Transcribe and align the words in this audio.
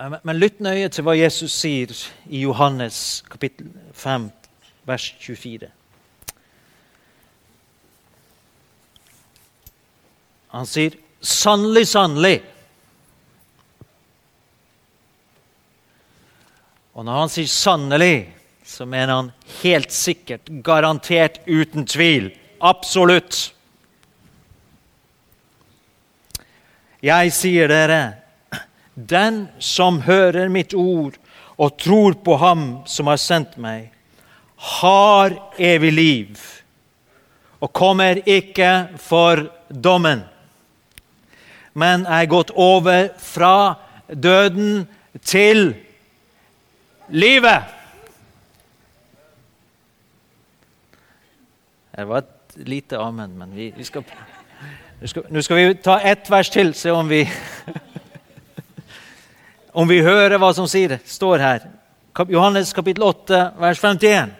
Eh, 0.00 0.08
men- 0.24 0.38
lytt 0.38 0.60
nøye 0.60 0.88
til 0.88 1.02
hva 1.02 1.16
Jesus 1.18 1.52
sier 1.52 1.90
i 2.30 2.44
Johannes 2.44 3.24
kapittel 3.30 3.66
5, 3.92 4.30
vers 4.86 5.14
24. 5.18 5.70
Han 10.48 10.66
sier 10.66 10.90
'sannelig, 11.20 11.86
sannelig'. 11.86 12.42
Og 16.94 17.04
når 17.04 17.18
han 17.20 17.28
sier 17.28 17.46
'sannelig', 17.46 18.32
så 18.64 18.84
mener 18.84 19.14
han 19.14 19.32
helt 19.62 19.92
sikkert, 19.92 20.62
garantert, 20.62 21.40
uten 21.48 21.86
tvil. 21.86 22.38
Absolutt. 22.60 23.52
Jeg 27.02 27.32
sier 27.32 27.66
dere, 27.66 28.27
den 28.98 29.46
som 29.62 30.00
hører 30.02 30.48
mitt 30.50 30.74
ord 30.74 31.14
og 31.58 31.78
tror 31.78 32.16
på 32.24 32.36
ham 32.38 32.64
som 32.86 33.06
har 33.10 33.20
sendt 33.22 33.54
meg, 33.60 33.92
har 34.58 35.36
evig 35.58 35.92
liv 35.94 36.40
og 37.62 37.72
kommer 37.74 38.18
ikke 38.26 38.88
for 39.02 39.44
dommen, 39.70 40.22
men 41.78 42.06
er 42.06 42.30
gått 42.30 42.50
over 42.54 43.10
fra 43.22 43.78
døden 44.08 44.86
til 45.22 45.74
livet. 47.08 47.74
Det 51.94 52.06
var 52.06 52.22
et 52.22 52.66
lite 52.66 52.98
amen, 52.98 53.34
men 53.38 53.54
vi, 53.54 53.72
vi 53.74 53.86
skal 53.86 54.06
nå 54.98 55.42
skal, 55.42 55.56
vi 55.56 55.74
ta 55.78 56.00
ett 56.02 56.26
vers 56.30 56.48
til, 56.50 56.72
se 56.74 56.90
om 56.90 57.06
vi 57.10 57.20
Om 59.78 59.86
vi 59.86 60.00
hører 60.02 60.40
hva 60.42 60.48
som 60.56 60.66
sier 60.66 60.96
står 61.06 61.38
her. 61.38 61.66
Johannes 62.26 62.72
kapittel 62.74 63.04
8, 63.06 63.42
vers 63.62 63.78
51. 63.78 64.32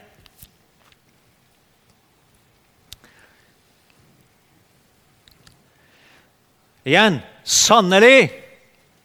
Igjen 6.88 7.20
sannelig, 7.46 8.32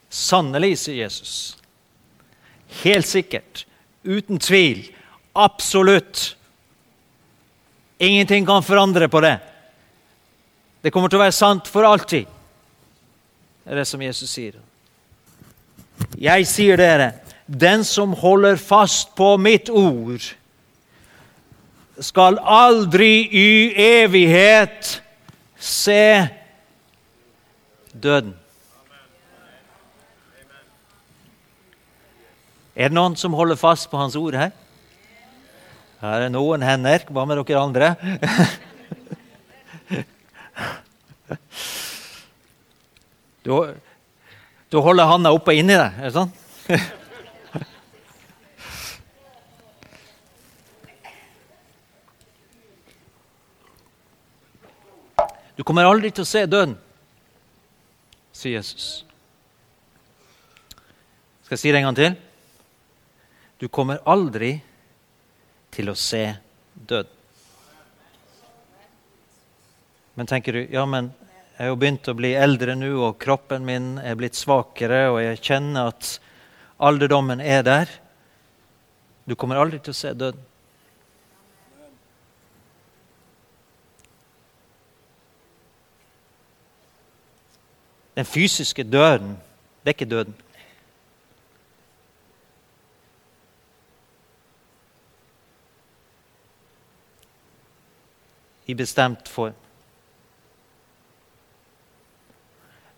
sannelig, 0.10 0.72
sier 0.82 1.04
Jesus. 1.04 1.36
Helt 2.82 3.06
sikkert, 3.06 3.68
uten 4.02 4.42
tvil, 4.42 4.88
absolutt. 5.38 6.32
Ingenting 8.02 8.50
kan 8.50 8.66
forandre 8.66 9.06
på 9.06 9.22
det. 9.22 9.38
Det 10.82 10.90
kommer 10.90 11.14
til 11.14 11.22
å 11.22 11.28
være 11.28 11.42
sant 11.46 11.70
for 11.70 11.86
alltid. 11.86 12.26
Det 12.26 13.70
er 13.70 13.84
det 13.84 13.92
som 13.94 14.02
Jesus 14.02 14.34
sier. 14.34 14.58
Jeg 16.20 16.48
sier 16.48 16.80
dere, 16.80 17.12
den 17.48 17.84
som 17.88 18.14
holder 18.18 18.56
fast 18.62 19.16
på 19.18 19.36
mitt 19.42 19.70
ord, 19.70 20.24
skal 22.02 22.40
aldri 22.42 23.28
i 23.30 23.50
evighet 23.78 25.02
se 25.60 26.28
døden. 27.94 28.34
Er 32.74 32.90
det 32.90 32.98
noen 32.98 33.16
som 33.20 33.36
holder 33.38 33.60
fast 33.60 33.92
på 33.92 34.00
hans 34.02 34.16
ord 34.18 34.34
her? 34.34 34.50
Her 36.02 36.26
er 36.26 36.32
noen 36.34 36.64
hender. 36.66 37.06
Hva 37.14 37.26
med 37.30 37.44
dere 37.44 37.62
andre? 37.62 37.96
Du, 43.44 43.58
du 44.74 44.80
holder 44.82 45.06
handa 45.06 45.30
oppe 45.30 45.54
inni 45.54 45.76
deg, 45.78 46.00
er 46.02 46.10
det 46.10 46.16
sånn? 46.18 46.32
Du 55.54 55.62
kommer 55.62 55.86
aldri 55.86 56.10
til 56.10 56.26
å 56.26 56.26
se 56.26 56.42
døden, 56.50 56.74
sier 58.34 58.56
Jesus. 58.56 59.06
Skal 61.46 61.54
jeg 61.54 61.62
si 61.62 61.70
det 61.70 61.78
en 61.78 61.86
gang 61.92 62.00
til? 62.00 62.16
Du 63.62 63.68
kommer 63.70 64.02
aldri 64.10 64.56
til 65.78 65.94
å 65.94 65.96
se 65.96 66.24
døden. 66.74 67.14
Men 70.18 70.34
tenker 70.34 70.58
du, 70.58 70.64
ja, 70.74 70.90
men 70.90 71.14
jeg 71.54 71.68
har 71.68 71.70
jo 71.70 71.76
begynt 71.78 72.08
å 72.10 72.16
bli 72.18 72.32
eldre 72.34 72.74
nå, 72.74 72.90
og 73.06 73.20
kroppen 73.22 73.62
min 73.68 73.92
er 74.02 74.16
blitt 74.18 74.34
svakere, 74.34 75.04
og 75.14 75.20
jeg 75.22 75.42
kjenner 75.46 75.92
at 75.92 76.16
alderdommen 76.82 77.44
er 77.46 77.62
der. 77.62 77.92
Du 79.30 79.36
kommer 79.38 79.62
aldri 79.62 79.78
til 79.78 79.94
å 79.94 80.00
se 80.00 80.16
døden. 80.18 80.42
Den 88.18 88.26
fysiske 88.26 88.84
døden, 88.84 89.38
det 89.86 89.94
er 89.94 89.96
ikke 89.98 90.10
døden. 90.10 90.36
I 98.66 98.74
bestemt 98.74 99.30
form. 99.30 99.63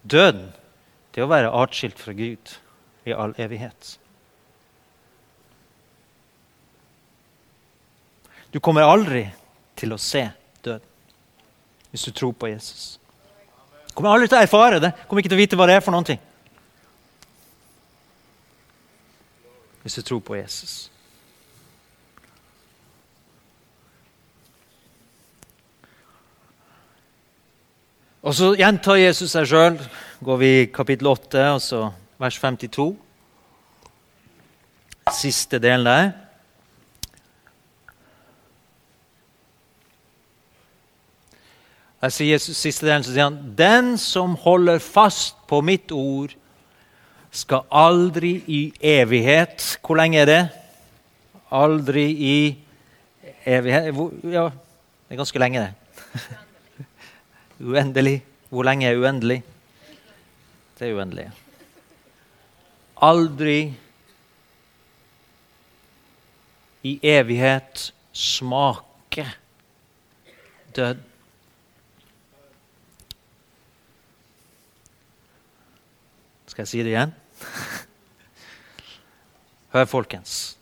Døden, 0.06 0.52
det 1.14 1.22
er 1.22 1.26
å 1.26 1.32
være 1.32 1.54
atskilt 1.64 2.00
fra 2.02 2.14
Gud 2.14 2.58
i 3.06 3.14
all 3.14 3.34
evighet. 3.42 3.96
Du 8.54 8.62
kommer 8.64 8.88
aldri 8.88 9.26
til 9.76 9.92
å 9.92 10.00
se 10.00 10.30
døden 10.64 10.92
hvis 11.90 12.06
du 12.08 12.12
tror 12.12 12.34
på 12.36 12.50
Jesus. 12.52 12.98
Du 13.88 13.94
kommer 13.96 14.12
aldri 14.12 14.28
til 14.28 14.36
å 14.36 14.44
erfare 14.44 14.82
det. 14.84 14.90
Du 14.92 15.06
kommer 15.08 15.24
ikke 15.24 15.32
til 15.32 15.38
å 15.38 15.44
vite 15.44 15.60
hva 15.60 15.68
det 15.70 15.78
er 15.78 15.84
for 15.84 15.96
noen 15.96 16.08
ting. 16.08 16.20
Hvis 19.86 19.96
du 19.96 20.04
tror 20.04 20.20
på 20.28 20.36
Jesus. 20.36 20.90
Og 28.26 28.34
så 28.34 28.56
gjentar 28.58 28.98
Jesus 28.98 29.36
seg 29.36 29.46
sjøl. 29.46 29.76
Går 30.26 30.38
vi 30.42 30.48
i 30.50 30.70
kapittel 30.74 31.12
8, 31.12 31.42
altså 31.46 31.82
vers 32.18 32.38
52. 32.42 32.96
Siste 35.14 35.60
delen 35.62 35.86
der. 35.86 36.08
Jeg 42.02 42.16
sier 42.16 42.32
Jesus 42.34 42.58
siste 42.58 42.88
delen, 42.88 43.06
så 43.06 43.14
sier 43.14 43.30
han 43.30 43.38
Den 43.58 43.94
som 44.02 44.34
holder 44.42 44.82
fast 44.82 45.38
på 45.50 45.62
mitt 45.66 45.94
ord, 45.94 46.34
skal 47.36 47.66
aldri 47.70 48.38
i 48.48 48.62
evighet 48.80 49.78
Hvor 49.84 49.98
lenge 50.00 50.22
er 50.22 50.30
det? 50.30 50.42
Aldri 51.52 52.06
i 52.10 52.38
evighet 53.46 53.94
Ja, 54.34 54.50
det 54.50 55.14
er 55.14 55.22
ganske 55.22 55.42
lenge, 55.46 55.68
det. 55.68 56.42
Uendelig. 57.60 58.20
Hvor 58.50 58.64
lenge 58.64 58.88
er 58.88 59.00
uendelig? 59.00 59.44
Det 60.80 60.90
er 60.90 60.96
uendelig. 60.96 61.32
Aldri 63.02 63.76
i 66.86 67.00
evighet 67.04 67.94
smake 68.14 69.26
død. 70.76 71.00
Skal 76.48 76.62
jeg 76.62 76.68
si 76.68 76.84
det 76.84 76.94
igjen? 76.94 77.16
Hør, 79.74 79.86
folkens. 79.86 80.58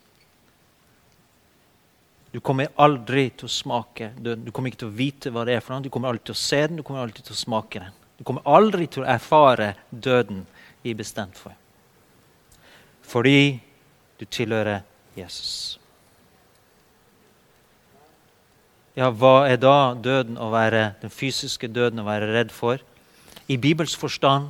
Du 2.33 2.39
kommer 2.41 2.71
aldri 2.81 3.27
til 3.37 3.45
å 3.45 3.51
smake 3.51 4.07
døden. 4.17 4.47
Du 4.47 4.49
kommer 4.49 4.71
ikke 4.71 4.79
til 4.81 4.89
å 4.89 4.97
vite 4.97 5.29
hva 5.29 5.43
det 5.45 5.53
er 5.53 5.61
for 5.61 5.75
noe. 5.75 5.85
Du 5.85 5.91
kommer 5.93 6.09
aldri 6.09 6.31
til 6.31 6.33
å 6.33 6.41
se 6.41 6.61
den, 6.65 6.79
du 6.79 6.85
kommer 6.85 7.03
aldri 7.03 7.21
til 7.21 7.35
å 7.35 7.37
smake 7.37 7.83
den. 7.83 7.99
Du 8.17 8.23
kommer 8.25 8.47
aldri 8.49 8.87
til 8.89 9.03
å 9.03 9.09
erfare 9.13 9.75
døden 9.91 10.39
i 10.81 10.95
bestemt 10.97 11.37
form. 11.37 11.59
Fordi 13.05 13.59
du 14.17 14.25
tilhører 14.25 14.81
Jesus. 15.13 15.77
Ja, 18.97 19.11
hva 19.13 19.45
er 19.49 19.61
da 19.61 19.93
døden 19.93 20.37
å 20.41 20.49
være, 20.53 20.95
den 21.01 21.13
fysiske 21.13 21.69
døden 21.69 22.01
å 22.01 22.09
være 22.09 22.33
redd 22.33 22.51
for? 22.53 22.81
I 23.45 23.61
Bibels 23.61 23.93
forstand 23.97 24.49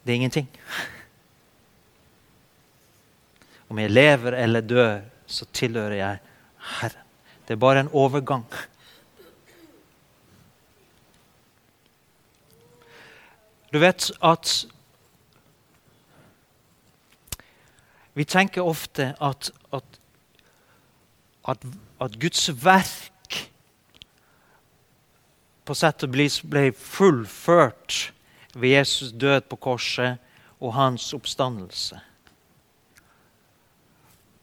det 0.00 0.14
er 0.14 0.20
ingenting. 0.22 0.48
Om 3.68 3.84
jeg 3.84 3.92
lever 3.92 4.40
eller 4.40 4.64
dør, 4.64 5.00
så 5.28 5.44
tilhører 5.52 6.00
jeg 6.00 6.28
Herren. 6.62 7.08
Det 7.48 7.54
er 7.54 7.60
bare 7.60 7.80
en 7.80 7.90
overgang. 7.92 8.46
Du 13.72 13.78
vet 13.78 14.10
at 14.22 14.66
Vi 18.14 18.24
tenker 18.24 18.60
ofte 18.60 19.14
at, 19.20 19.50
at, 19.72 20.00
at, 21.48 21.62
at 22.00 22.20
Guds 22.20 22.50
verk 22.64 23.38
på 25.64 25.76
sett 25.78 26.04
og 26.04 26.12
vis 26.12 26.42
ble 26.44 26.66
fullført 26.76 28.12
ved 28.52 28.74
Jesus 28.74 29.14
død 29.16 29.48
på 29.48 29.56
korset 29.56 30.20
og 30.60 30.74
hans 30.76 31.08
oppstandelse. 31.16 32.00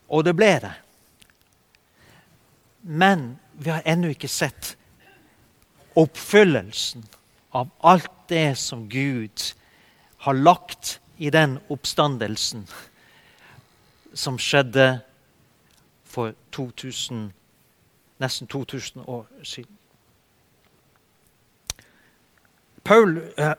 Og 0.09 0.25
det 0.25 0.33
ble 0.35 0.49
det. 0.65 0.73
Men 2.81 3.39
vi 3.53 3.69
har 3.69 3.81
ennå 3.85 4.13
ikke 4.13 4.27
sett 4.31 4.75
oppfyllelsen 5.99 7.03
av 7.51 7.69
alt 7.79 8.11
det 8.29 8.55
som 8.57 8.89
Gud 8.89 9.53
har 10.17 10.33
lagt 10.33 10.99
i 11.17 11.29
den 11.29 11.57
oppstandelsen 11.69 12.67
som 14.13 14.37
skjedde 14.39 14.99
for 16.05 16.33
2000, 16.51 17.29
nesten 18.19 18.47
2000 18.47 19.03
år 19.07 19.25
siden. 19.43 19.75
Paul 22.83 23.17
eh, 23.37 23.53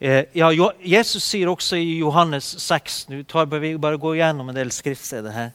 ja, 0.34 0.70
Jesus 0.80 1.22
sier 1.22 1.50
også 1.50 1.76
i 1.76 1.98
Johannes 1.98 2.44
6 2.62 3.08
Nå 3.08 3.22
tar 3.28 3.44
vi 3.50 3.76
bare 3.76 3.98
gå 3.98 4.14
gjennom 4.16 4.48
en 4.48 4.56
del 4.56 4.72
skriftsteder 4.72 5.34
her. 5.34 5.50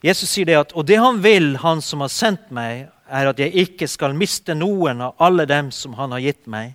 Jesus 0.00 0.32
sier 0.32 0.48
det 0.48 0.56
at 0.56 0.72
og 0.72 0.86
det 0.88 0.96
han 1.00 1.20
vil, 1.20 1.54
han 1.60 1.82
som 1.84 2.00
har 2.04 2.12
sendt 2.12 2.48
meg, 2.54 2.88
er 3.10 3.28
at 3.28 3.40
jeg 3.42 3.66
ikke 3.66 3.88
skal 3.90 4.16
miste 4.16 4.54
noen 4.56 5.02
av 5.04 5.18
alle 5.20 5.44
dem 5.50 5.68
som 5.74 5.96
han 5.98 6.14
har 6.14 6.22
gitt 6.24 6.46
meg, 6.48 6.72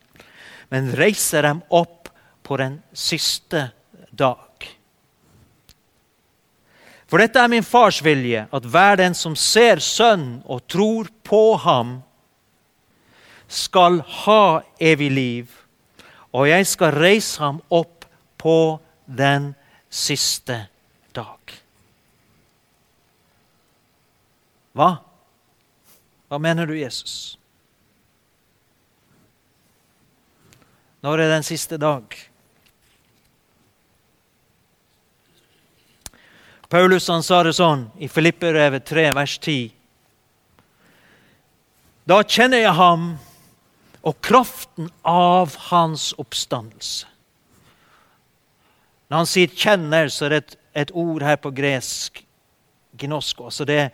men 0.69 0.91
reise 0.97 1.41
dem 1.41 1.63
opp 1.73 2.11
på 2.45 2.57
den 2.61 2.79
siste 2.93 3.69
dag. 4.11 4.41
For 7.05 7.21
dette 7.21 7.39
er 7.39 7.49
min 7.49 7.65
fars 7.65 8.01
vilje, 8.03 8.45
at 8.51 8.65
hver 8.65 8.97
den 8.99 9.15
som 9.17 9.35
ser 9.37 9.81
Sønnen 9.81 10.41
og 10.45 10.65
tror 10.69 11.09
på 11.25 11.55
ham, 11.61 11.99
skal 13.47 13.99
ha 14.25 14.61
evig 14.81 15.11
liv, 15.13 15.51
og 16.33 16.49
jeg 16.49 16.65
skal 16.67 16.97
reise 16.97 17.39
ham 17.39 17.61
opp 17.69 18.07
på 18.41 18.79
den 19.05 19.53
siste 19.89 20.65
dag. 21.13 21.53
Hva? 24.75 24.97
Hva 26.27 26.39
mener 26.41 26.67
du, 26.67 26.75
Jesus? 26.75 27.37
Når 31.05 31.21
er 31.21 31.35
den 31.35 31.45
siste 31.47 31.77
dag? 31.79 32.15
Paulus 36.67 37.07
han 37.07 37.23
sa 37.23 37.43
det 37.45 37.53
sånn 37.55 37.85
i 38.01 38.09
Filipperevet 38.11 38.87
3, 38.89 39.05
vers 39.15 39.37
10. 39.37 39.69
Da 42.09 42.17
kjenner 42.25 42.65
jeg 42.65 42.75
ham 42.75 43.05
og 44.05 44.17
kraften 44.25 44.89
av 45.07 45.55
hans 45.69 46.11
oppstandelse. 46.21 47.07
Når 49.07 49.17
han 49.17 49.29
sier 49.29 49.47
'kjenner', 49.47 50.09
så 50.09 50.25
er 50.25 50.29
det 50.29 50.37
et, 50.37 50.57
et 50.73 50.91
ord 50.91 51.23
her 51.23 51.37
på 51.37 51.53
gresk, 51.53 52.25
gnosko. 52.97 53.45
Altså 53.45 53.65
det, 53.65 53.91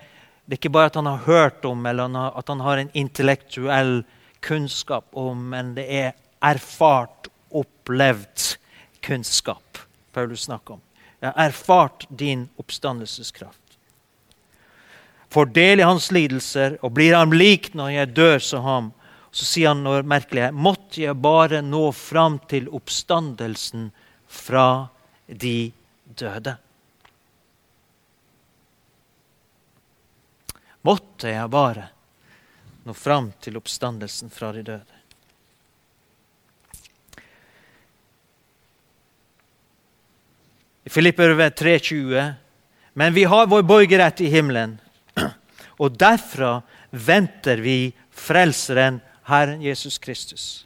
det, 0.51 0.57
er 0.57 0.59
ikke 0.59 0.73
bare 0.75 0.89
at 0.91 0.97
han 0.99 1.07
har 1.07 1.21
hørt 1.23 1.63
om 1.63 1.85
eller 1.87 2.11
at 2.27 2.49
han 2.51 2.59
har 2.59 2.81
en 2.81 2.89
intellektuell 2.91 4.01
kunnskap 4.43 5.07
om, 5.15 5.45
men 5.53 5.69
det 5.77 5.85
er 5.87 6.09
erfart, 6.43 7.29
opplevd 7.51 8.57
kunnskap 8.99 9.79
Paulus 10.11 10.43
snakker 10.49 10.75
om. 10.75 10.81
Jeg 11.21 11.31
har 11.31 11.47
erfart 11.47 12.03
din 12.09 12.49
oppstandelseskraft. 12.59 13.77
Får 15.31 15.53
del 15.55 15.79
i 15.79 15.87
hans 15.87 16.09
lidelser 16.11 16.75
og 16.83 16.97
blir 16.97 17.15
ham 17.15 17.31
lik 17.31 17.71
når 17.71 17.93
jeg 17.93 18.15
dør 18.17 18.43
som 18.43 18.65
ham. 18.67 18.89
Så 19.31 19.47
sier 19.47 19.71
han 19.71 19.85
noe 19.85 20.01
merkelig. 20.03 20.49
Måtte 20.51 21.05
jeg 21.05 21.15
bare 21.23 21.61
nå 21.63 21.85
fram 21.95 22.41
til 22.51 22.67
oppstandelsen 22.67 23.87
fra 24.27 24.89
de 25.31 25.71
døde. 26.19 26.57
Måtte 30.81 31.29
jeg 31.29 31.49
bare 31.53 31.89
nå 32.87 32.95
fram 32.97 33.29
til 33.41 33.59
oppstandelsen 33.59 34.31
fra 34.33 34.49
de 34.55 34.63
døde. 34.65 34.97
I 40.83 40.89
Filipper 40.89 41.35
3,20.: 41.37 42.33
Men 42.93 43.13
vi 43.13 43.23
har 43.23 43.47
vår 43.47 43.61
borgerrett 43.61 44.21
i 44.21 44.31
himmelen, 44.33 44.79
og 45.77 45.97
derfra 45.97 46.61
venter 46.89 47.61
vi 47.61 47.93
Frelseren, 48.11 48.99
Herren 49.29 49.61
Jesus 49.61 49.97
Kristus. 49.97 50.65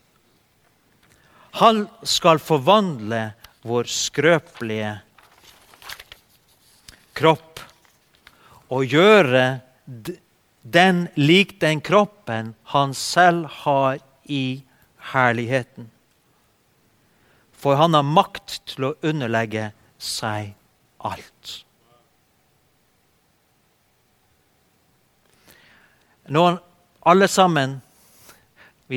Han 1.59 1.85
skal 2.03 2.39
forvandle 2.39 3.35
vår 3.63 3.87
skrøpelige 3.91 4.95
kropp 7.15 7.61
og 8.75 8.83
gjøre 8.91 9.45
den 9.85 11.07
lik 11.15 11.59
den 11.61 11.81
kroppen 11.81 12.53
han 12.73 12.93
selv 12.93 13.45
har 13.65 13.99
i 14.23 14.63
herligheten. 15.13 15.91
For 17.53 17.77
han 17.77 17.93
har 17.93 18.05
makt 18.05 18.59
til 18.69 18.89
å 18.89 18.95
underlegge 19.05 19.71
seg 20.01 20.53
alt. 21.05 21.61
Når 26.25 26.57
alle 27.05 27.27
sammen, 27.29 27.77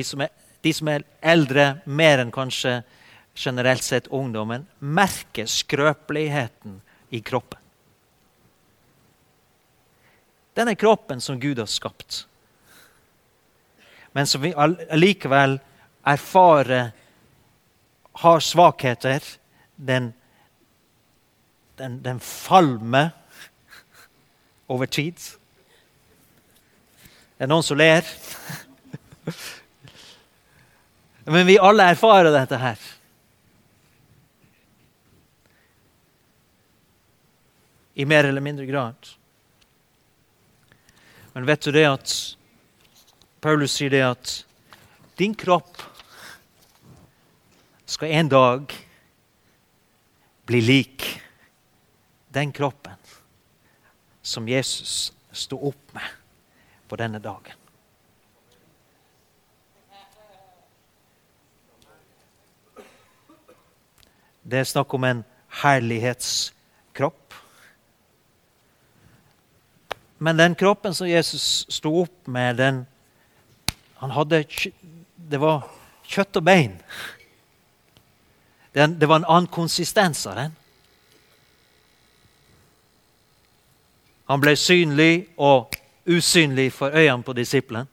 som 0.01 0.21
er, 0.25 0.31
de 0.65 0.73
som 0.73 0.89
er 0.89 1.05
eldre 1.21 1.67
mer 1.85 2.23
enn 2.23 2.33
kanskje 2.33 2.79
generelt 3.37 3.85
sett 3.85 4.09
ungdommen, 4.09 4.65
merker 4.79 5.45
skrøpeligheten 5.45 6.79
i 7.13 7.21
kroppen. 7.21 7.61
Denne 10.57 10.75
kroppen 10.75 11.21
som 11.21 11.39
Gud 11.39 11.59
har 11.59 11.69
skapt, 11.69 12.25
men 14.11 14.27
som 14.27 14.41
vi 14.41 14.53
allikevel 14.55 15.59
erfarer 16.07 16.89
har 18.23 18.39
svakheter. 18.39 19.23
Den 19.75 20.13
den, 21.79 22.03
den 22.03 22.19
falmer 22.19 23.09
over 24.67 24.85
tid. 24.85 25.15
Det 27.37 27.45
er 27.45 27.49
noen 27.49 27.63
som 27.63 27.79
ler. 27.79 28.03
Men 31.29 31.47
vi 31.47 31.55
alle 31.61 31.85
erfarer 31.93 32.33
dette 32.33 32.57
her. 32.59 32.83
I 37.95 38.05
mer 38.05 38.27
eller 38.27 38.43
mindre 38.43 38.65
grad. 38.67 39.13
Men 41.33 41.45
vet 41.45 41.61
du 41.61 41.71
det 41.71 41.85
at 41.85 42.13
Paulus 43.41 43.77
sier 43.77 43.93
det 43.93 44.01
at 44.03 44.33
din 45.19 45.35
kropp 45.37 45.81
skal 47.89 48.13
en 48.17 48.29
dag 48.31 48.73
bli 50.49 50.61
lik 50.61 51.07
den 52.33 52.51
kroppen 52.51 52.97
som 54.21 54.49
Jesus 54.49 55.13
sto 55.31 55.57
opp 55.69 55.93
med 55.93 56.05
på 56.89 56.97
denne 56.99 57.21
dagen. 57.21 57.55
Det 64.49 64.63
er 64.63 64.69
snakk 64.69 64.93
om 64.97 65.05
en 65.05 65.25
herlighetskropp. 65.61 66.58
Men 70.19 70.37
den 70.37 70.55
kroppen 70.55 70.95
som 70.95 71.07
Jesus 71.07 71.65
sto 71.71 71.93
opp 72.01 72.27
med, 72.27 72.57
den 72.59 72.85
han 73.99 74.11
hadde, 74.11 74.43
Det 75.15 75.37
var 75.39 75.67
kjøtt 76.07 76.39
og 76.39 76.43
bein. 76.43 76.79
det 78.73 79.07
var 79.07 79.15
en 79.15 79.25
annen 79.25 79.47
konsistens 79.47 80.25
av 80.27 80.35
den. 80.35 80.55
Han 84.29 84.41
ble 84.41 84.55
synlig 84.55 85.27
og 85.37 85.75
usynlig 86.05 86.71
for 86.73 86.93
øynene 86.93 87.23
på 87.23 87.33
disippelen. 87.33 87.87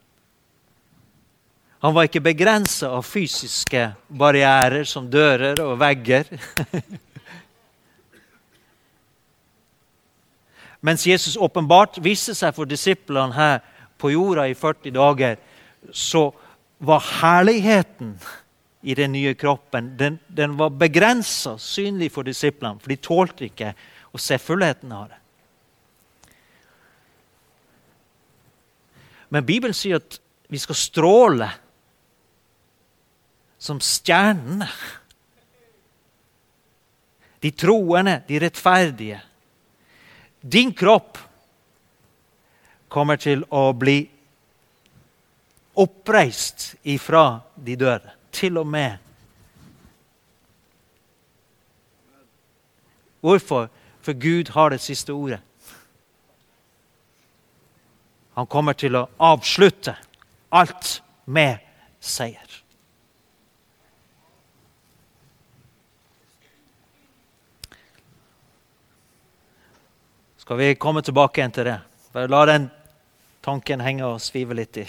Han 1.78 1.95
var 1.95 2.09
ikke 2.09 2.21
begrensa 2.21 2.90
av 2.97 3.02
fysiske 3.02 3.92
barrierer 4.09 4.85
som 4.85 5.11
dører 5.11 5.61
og 5.64 5.78
vegger. 5.80 6.28
Mens 10.80 11.06
Jesus 11.06 11.37
åpenbart 11.37 11.99
viste 12.04 12.35
seg 12.37 12.54
for 12.56 12.68
disiplene 12.68 13.35
her 13.37 13.61
på 14.00 14.12
jorda 14.12 14.47
i 14.49 14.54
40 14.54 14.92
dager, 14.95 15.38
så 15.92 16.28
var 16.78 17.04
herligheten 17.21 18.16
i 18.87 18.95
den 18.95 19.12
nye 19.12 19.35
kroppen, 19.35 19.95
den, 19.99 20.18
den 20.28 20.56
var 20.59 20.71
begrensa 20.71 21.56
synlig 21.59 22.12
for 22.14 22.26
disiplene, 22.26 22.78
for 22.80 22.92
de 22.92 22.99
tålte 23.02 23.49
ikke 23.49 23.73
å 24.14 24.21
se 24.21 24.38
fullheten 24.38 24.92
av 24.95 25.09
det. 25.11 25.23
Men 29.35 29.47
Bibelen 29.47 29.75
sier 29.75 29.99
at 29.99 30.21
vi 30.47 30.61
skal 30.62 30.78
stråle 30.78 31.49
som 33.59 33.80
stjernene. 33.83 34.68
De 37.42 37.50
troende, 37.50 38.21
de 38.28 38.38
rettferdige. 38.40 39.18
Din 40.52 40.74
kropp 40.74 41.18
kommer 42.88 43.18
til 43.18 43.42
å 43.50 43.72
bli 43.74 43.96
oppreist 45.76 46.76
ifra 46.86 47.40
de 47.56 47.74
døde. 47.76 48.12
Til 48.32 48.60
og 48.60 48.66
med. 48.66 48.98
Hvorfor? 53.20 53.66
For 54.00 54.14
Gud 54.14 54.52
har 54.54 54.70
det 54.70 54.80
siste 54.80 55.12
ordet. 55.12 55.40
Han 58.36 58.46
kommer 58.46 58.76
til 58.78 58.94
å 58.94 59.08
avslutte 59.18 59.96
alt 60.54 61.00
med 61.24 61.58
seier. 61.98 62.55
Skal 70.46 70.56
vi 70.56 70.74
komme 70.78 71.02
tilbake 71.02 71.40
igjen 71.40 71.50
til 71.50 71.66
det? 71.66 71.80
Bare 72.14 72.30
la 72.30 72.40
den 72.46 72.68
tanken 73.42 73.80
henge 73.82 74.06
og 74.06 74.20
svive 74.22 74.54
litt 74.54 74.76
i. 74.78 74.84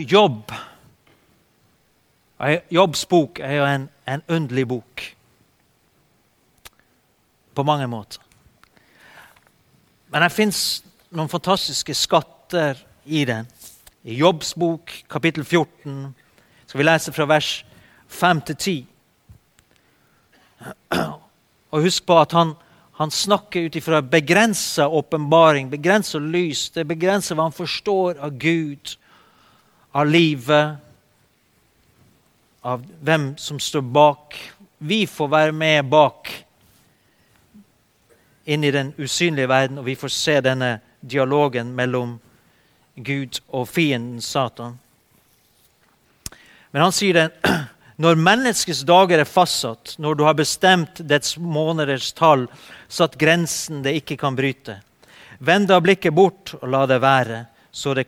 Jobb. 0.14 0.54
Jobbs 2.72 3.04
bok 3.10 3.42
er 3.44 3.52
jo 3.58 3.66
en, 3.68 3.84
en 4.08 4.24
underlig 4.32 4.64
bok. 4.70 5.04
På 7.52 7.62
mange 7.68 7.84
måter. 7.92 8.24
Men 10.08 10.24
det 10.24 10.32
fins 10.32 10.80
noen 11.12 11.28
fantastiske 11.28 11.92
skatter 11.92 12.80
i 13.04 13.28
den. 13.28 13.44
I 14.00 14.16
Jobbs 14.16 14.56
bok, 14.56 15.04
kapittel 15.12 15.44
14, 15.44 16.16
skal 16.64 16.80
vi 16.80 16.88
lese 16.88 17.12
fra 17.12 17.28
vers 17.28 17.58
5 18.08 18.40
til 18.48 18.56
10. 18.56 18.89
Og 21.70 21.84
husk 21.86 22.06
på 22.06 22.18
at 22.20 22.34
han, 22.34 22.54
han 22.98 23.10
snakker 23.10 23.68
ut 23.68 23.76
ifra 23.78 24.02
begrensa 24.02 24.88
åpenbaring, 24.88 25.70
begrensa 25.70 26.18
lys. 26.18 26.68
Det 26.74 26.84
begrenser 26.88 27.38
hva 27.38 27.48
han 27.48 27.56
forstår 27.56 28.18
av 28.20 28.36
Gud, 28.38 28.96
av 29.92 30.10
livet, 30.10 30.76
av 32.60 32.84
hvem 33.00 33.32
som 33.40 33.60
står 33.60 33.86
bak. 33.86 34.36
Vi 34.78 35.06
får 35.06 35.28
være 35.32 35.56
med 35.56 35.88
bak 35.88 36.32
inn 38.50 38.64
i 38.64 38.72
den 38.74 38.92
usynlige 38.98 39.48
verden, 39.48 39.78
og 39.78 39.86
vi 39.86 39.96
får 39.96 40.12
se 40.12 40.36
denne 40.44 40.78
dialogen 41.00 41.72
mellom 41.76 42.18
Gud 42.96 43.40
og 43.48 43.68
fienden 43.68 44.20
Satan. 44.20 44.78
Men 46.70 46.82
han 46.82 46.94
sier 46.94 47.16
den 47.16 47.30
Når 48.00 48.16
menneskets 48.16 48.80
dager 48.88 49.20
er 49.20 49.28
fastsatt, 49.28 49.98
når 50.00 50.16
du 50.16 50.22
har 50.24 50.36
bestemt 50.38 51.02
dets 51.04 51.34
måneders 51.36 52.14
tall, 52.16 52.46
satt 52.88 53.18
grensen 53.20 53.82
det 53.84 53.92
ikke 53.98 54.16
kan 54.22 54.38
bryte, 54.38 54.78
vend 55.36 55.68
da 55.68 55.76
blikket 55.84 56.14
bort 56.16 56.54
og 56.62 56.64
la 56.72 56.86
det 56.88 56.96
være, 57.04 57.42
så, 57.70 57.92
det, 57.98 58.06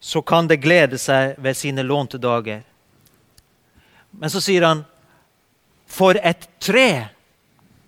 så 0.00 0.20
kan 0.20 0.50
det 0.50 0.60
glede 0.60 1.00
seg 1.00 1.38
ved 1.40 1.56
sine 1.56 1.84
lånte 1.86 2.20
dager. 2.20 2.60
Men 4.20 4.32
så 4.32 4.42
sier 4.44 4.66
han, 4.68 4.84
for 5.88 6.20
et 6.20 6.44
tre 6.60 7.08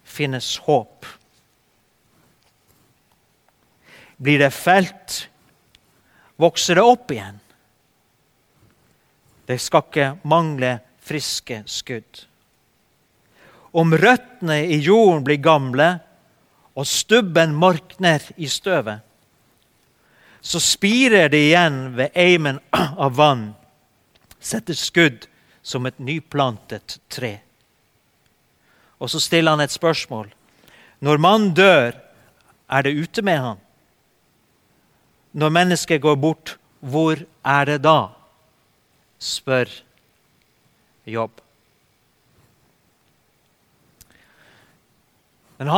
finnes 0.09 0.49
håp. 0.65 1.05
Blir 4.17 4.41
det 4.41 4.51
felt, 4.57 5.21
vokser 6.41 6.81
det 6.81 6.89
opp 6.89 7.13
igjen. 7.13 7.37
Det 9.45 9.61
skal 9.61 9.85
ikke 9.85 10.11
mangle 10.25 10.79
friske 11.05 11.63
skudd. 11.67 12.25
Om 13.75 13.95
røttene 13.99 14.63
i 14.71 14.79
jorden 14.83 15.25
blir 15.27 15.43
gamle 15.43 15.89
og 16.75 16.87
stubben 16.89 17.55
morkner 17.59 18.23
i 18.37 18.49
støvet, 18.51 19.03
så 20.45 20.61
spirer 20.61 21.31
det 21.33 21.41
igjen 21.49 21.79
ved 21.97 22.17
eimen 22.19 22.61
av 23.05 23.17
vann, 23.17 23.53
setter 24.41 24.77
skudd 24.77 25.27
som 25.65 25.87
et 25.89 25.99
nyplantet 25.99 26.99
tre. 27.09 27.39
Og 29.01 29.11
så 29.11 29.21
stiller 29.21 29.57
han 29.57 29.65
et 29.65 29.73
spørsmål. 29.73 30.29
Når 31.05 31.21
mannen 31.21 31.55
dør, 31.57 31.97
er 32.69 32.85
det 32.85 32.97
ute 32.97 33.25
med 33.25 33.41
han? 33.41 33.59
Når 35.33 35.51
mennesket 35.53 36.03
går 36.05 36.17
bort, 36.21 36.57
hvor 36.81 37.25
er 37.45 37.65
det 37.69 37.81
da? 37.85 38.13
spør 39.19 39.71
jobb. 41.05 41.41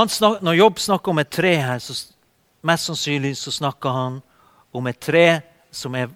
Snak, 0.08 0.40
når 0.42 0.54
Jobb 0.54 0.78
snakker 0.80 1.12
om 1.12 1.18
et 1.20 1.30
tre 1.30 1.52
her, 1.60 1.78
så 1.78 1.92
mest 2.64 2.88
sannsynlig 2.88 3.36
så 3.36 3.52
snakker 3.52 3.92
han 3.92 4.22
om 4.72 4.86
et 4.86 4.98
tre 5.00 5.42
som 5.70 5.94
er, 5.94 6.08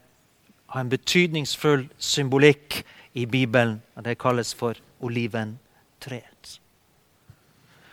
har 0.66 0.80
en 0.80 0.90
betydningsfull 0.90 1.84
symbolikk 1.98 2.80
i 3.12 3.26
Bibelen. 3.26 3.82
og 3.96 4.04
Det 4.04 4.18
kalles 4.18 4.54
for 4.54 4.74
oliventreet. 5.00 6.60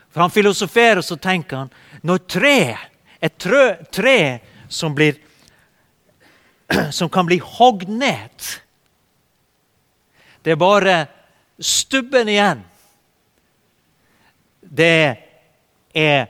For 0.09 0.21
Han 0.21 0.31
filosoferer 0.31 0.97
og 0.97 1.03
så 1.03 1.15
tenker 1.15 1.57
han 1.57 1.73
når 2.01 2.17
tre, 2.27 2.77
et 3.21 3.35
trø, 3.37 3.75
tre 3.91 4.39
som, 4.69 4.95
blir, 4.95 5.19
som 6.97 7.09
kan 7.09 7.25
bli 7.27 7.41
hogd 7.43 7.89
ned 7.89 8.47
det 10.47 10.53
er 10.55 10.59
bare 10.61 11.07
stubben 11.59 12.29
igjen. 12.31 12.61
Det 14.61 15.17
er 15.91 16.27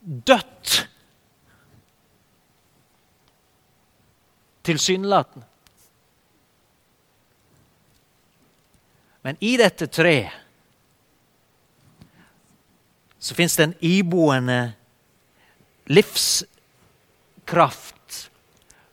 dødt. 0.00 0.88
Tilsynelatende. 4.64 5.44
Men 9.20 9.36
i 9.44 9.56
dette 9.60 9.84
treet 9.92 10.32
så 13.20 13.36
fins 13.36 13.56
det 13.60 13.64
en 13.66 13.76
iboende 13.84 14.72
livskraft 15.92 16.40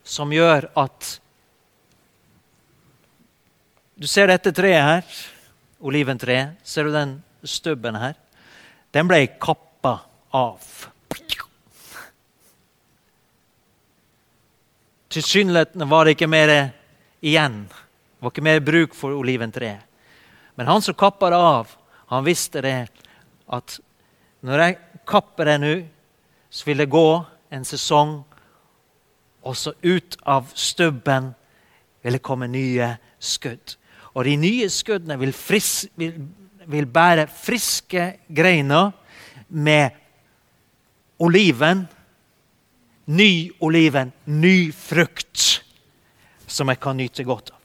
som 0.03 0.35
gjør 0.35 0.67
at 0.83 1.21
du 3.97 4.05
ser 4.05 4.29
dette 4.29 4.53
treet 4.53 4.83
her, 4.85 5.05
oliventreet. 5.81 6.59
Ser 6.61 6.85
du 6.85 6.93
den 6.93 7.15
stubben 7.41 7.97
her? 7.97 8.13
Den 8.93 9.09
ble 9.09 9.23
kappa 9.41 9.95
av. 10.37 10.61
Tilsynelatende 15.09 15.87
var 15.89 16.05
det 16.05 16.13
ikke 16.13 16.29
mer 16.29 16.53
igjen. 17.25 17.63
Det 17.65 18.21
var 18.21 18.33
ikke 18.35 18.45
mer 18.45 18.61
bruk 18.61 18.93
for 18.97 19.17
oliventreet. 19.17 19.81
Men 20.57 20.69
han 20.69 20.81
som 20.81 20.97
kappa 20.97 21.31
det 21.33 21.41
av, 21.41 21.73
han 22.13 22.25
visste 22.25 22.61
det 22.65 22.75
at 23.49 23.79
når 24.45 24.61
jeg 24.61 24.77
kapper 25.09 25.49
det 25.49 25.57
nå, 25.61 25.73
så 26.49 26.69
vil 26.69 26.83
det 26.83 26.89
gå 26.93 27.09
en 27.53 27.65
sesong, 27.65 28.13
og 29.41 29.57
så 29.57 29.73
ut 29.81 30.17
av 30.25 30.53
stubben 30.53 31.33
vil 32.05 32.17
det 32.17 32.25
komme 32.25 32.49
nye 32.51 32.93
skudd. 33.19 33.77
Og 34.17 34.25
de 34.25 34.33
nye 34.41 34.65
skuddene 34.73 35.13
vil, 35.21 35.33
fris, 35.33 35.85
vil, 35.95 36.15
vil 36.65 36.87
bære 36.89 37.27
friske 37.29 38.07
greiner 38.33 38.89
med 39.49 39.93
oliven. 41.21 41.85
Ny 43.07 43.51
oliven, 43.63 44.09
ny 44.25 44.73
frukt, 44.73 45.61
som 46.47 46.73
jeg 46.73 46.81
kan 46.81 46.97
nyte 46.97 47.23
godt 47.23 47.53
av. 47.53 47.61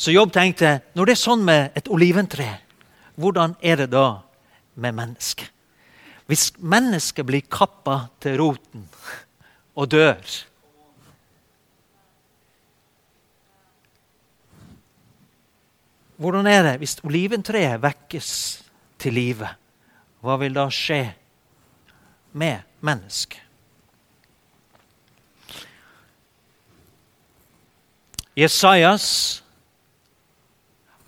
Så 0.00 0.12
Jobb 0.12 0.32
tenkte 0.32 0.80
når 0.96 1.08
det 1.08 1.14
er 1.14 1.22
sånn 1.22 1.42
med 1.44 1.78
et 1.78 1.88
oliventre, 1.92 2.48
hvordan 3.20 3.54
er 3.60 3.82
det 3.82 3.90
da 3.94 4.04
med 4.80 4.96
mennesket? 4.96 5.59
Hvis 6.30 6.52
mennesket 6.62 7.26
blir 7.26 7.42
kappa 7.50 8.04
til 8.22 8.38
roten 8.38 8.86
og 9.74 9.90
dør 9.90 10.22
Hvordan 16.20 16.46
er 16.46 16.62
det 16.66 16.72
hvis 16.82 16.98
oliventreet 17.08 17.80
vekkes 17.80 18.30
til 19.00 19.16
live. 19.16 19.48
Hva 20.20 20.36
vil 20.36 20.52
da 20.52 20.66
skje 20.68 21.00
med 22.36 22.60
mennesket? 22.84 23.40
Jesajas 28.36 29.06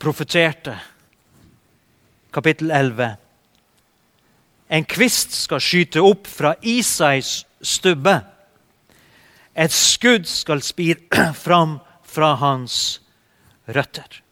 profeterte, 0.01 0.75
kapittel 2.35 2.73
11. 2.75 3.22
En 4.73 4.85
kvist 4.89 5.35
skal 5.37 5.61
skyte 5.61 6.01
opp 6.01 6.29
fra 6.31 6.55
Isais 6.65 7.43
stubbe. 7.61 8.15
Et 9.53 9.73
skudd 9.73 10.25
skal 10.25 10.63
spire 10.65 11.33
fram 11.45 11.77
fra 12.09 12.35
hans 12.41 12.77
røtter. 13.69 14.23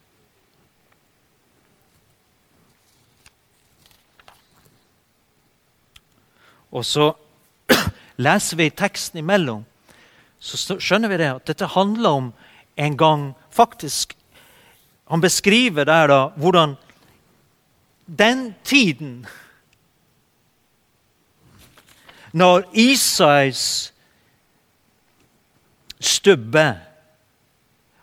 Og 6.70 6.86
så 6.86 7.10
leser 8.24 8.56
vi 8.56 8.70
teksten 8.70 9.20
imellom, 9.20 9.66
så 10.40 10.78
skjønner 10.80 11.10
vi 11.12 11.18
det 11.20 11.28
at 11.34 11.50
dette 11.50 11.68
handler 11.74 12.16
om 12.22 12.32
en 12.80 12.96
gang 12.96 13.24
faktisk 13.52 14.16
Han 15.10 15.20
beskriver 15.20 15.84
der 15.84 16.06
da 16.06 16.18
hvordan 16.38 16.76
den 18.06 18.54
tiden 18.62 19.26
Når 22.32 22.64
Isais 22.72 23.92
stubbe 26.00 26.68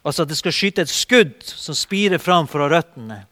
Altså 0.08 0.24
at 0.24 0.30
det 0.30 0.38
skal 0.40 0.54
skyte 0.56 0.84
et 0.86 0.92
skudd 0.92 1.42
som 1.44 1.76
spirer 1.76 2.18
fram 2.18 2.46
fra 2.48 2.70
røttene. 2.72 3.26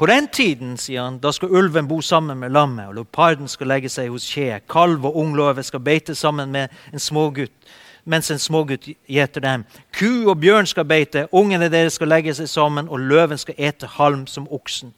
På 0.00 0.06
den 0.08 0.28
tiden 0.32 0.78
sier 0.80 1.02
han, 1.02 1.18
da 1.20 1.28
skal 1.32 1.52
ulven 1.52 1.88
bo 1.88 1.98
sammen 2.00 2.38
med 2.40 2.54
lammet, 2.56 2.86
og 2.88 2.94
leoparden 2.96 3.48
skal 3.52 3.68
legge 3.68 3.90
seg 3.92 4.08
hos 4.08 4.24
kje. 4.24 4.62
Kalv 4.64 5.04
og 5.04 5.18
ungløve 5.20 5.60
skal 5.64 5.82
beite 5.84 6.14
sammen 6.16 6.54
med 6.56 6.72
en 6.92 7.02
smågutt 7.02 7.68
mens 8.06 8.30
en 8.30 8.38
smågutt 8.38 8.86
gjeter 9.10 9.42
dem. 9.42 9.64
Ku 9.98 10.30
og 10.30 10.38
bjørn 10.40 10.68
skal 10.70 10.86
beite, 10.86 11.26
ungene 11.34 11.68
deres 11.68 11.98
skal 11.98 12.08
legge 12.14 12.34
seg 12.38 12.48
sammen, 12.48 12.88
og 12.88 13.02
løven 13.02 13.38
skal 13.38 13.58
ete 13.58 13.88
halm 13.96 14.26
som 14.30 14.46
oksen. 14.50 14.92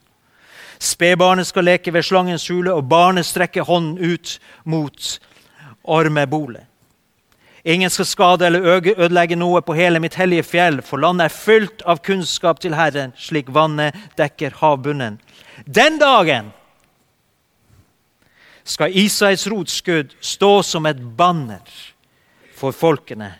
Spedbarnet 0.79 1.47
skal 1.47 1.67
leke 1.67 1.93
ved 1.93 2.05
slangens 2.07 2.47
hule, 2.47 2.73
og 2.73 2.87
barnet 2.89 3.27
strekker 3.27 3.67
hånden 3.67 3.97
ut 3.99 4.39
mot 4.63 5.19
ormebolet. 5.83 6.63
Ingen 7.63 7.89
skal 7.89 8.05
skade 8.05 8.45
eller 8.47 8.79
ødelegge 8.79 9.35
noe 9.35 9.59
på 9.61 9.75
hele 9.75 9.99
mitt 9.99 10.15
hellige 10.15 10.45
fjell, 10.47 10.79
for 10.81 11.01
landet 11.03 11.27
er 11.27 11.35
fylt 11.35 11.83
av 11.83 11.99
kunnskap 12.05 12.61
til 12.63 12.77
Herren, 12.79 13.11
slik 13.19 13.51
vannet 13.51 13.97
dekker 14.17 14.55
havbunnen. 14.61 15.19
Den 15.67 15.99
dagen 15.99 16.53
skal 18.63 18.95
Isais 18.95 19.47
rotskudd 19.51 20.15
stå 20.21 20.51
som 20.63 20.87
et 20.87 21.01
banner 21.17 21.67
for 22.55 22.71
folkene. 22.71 23.33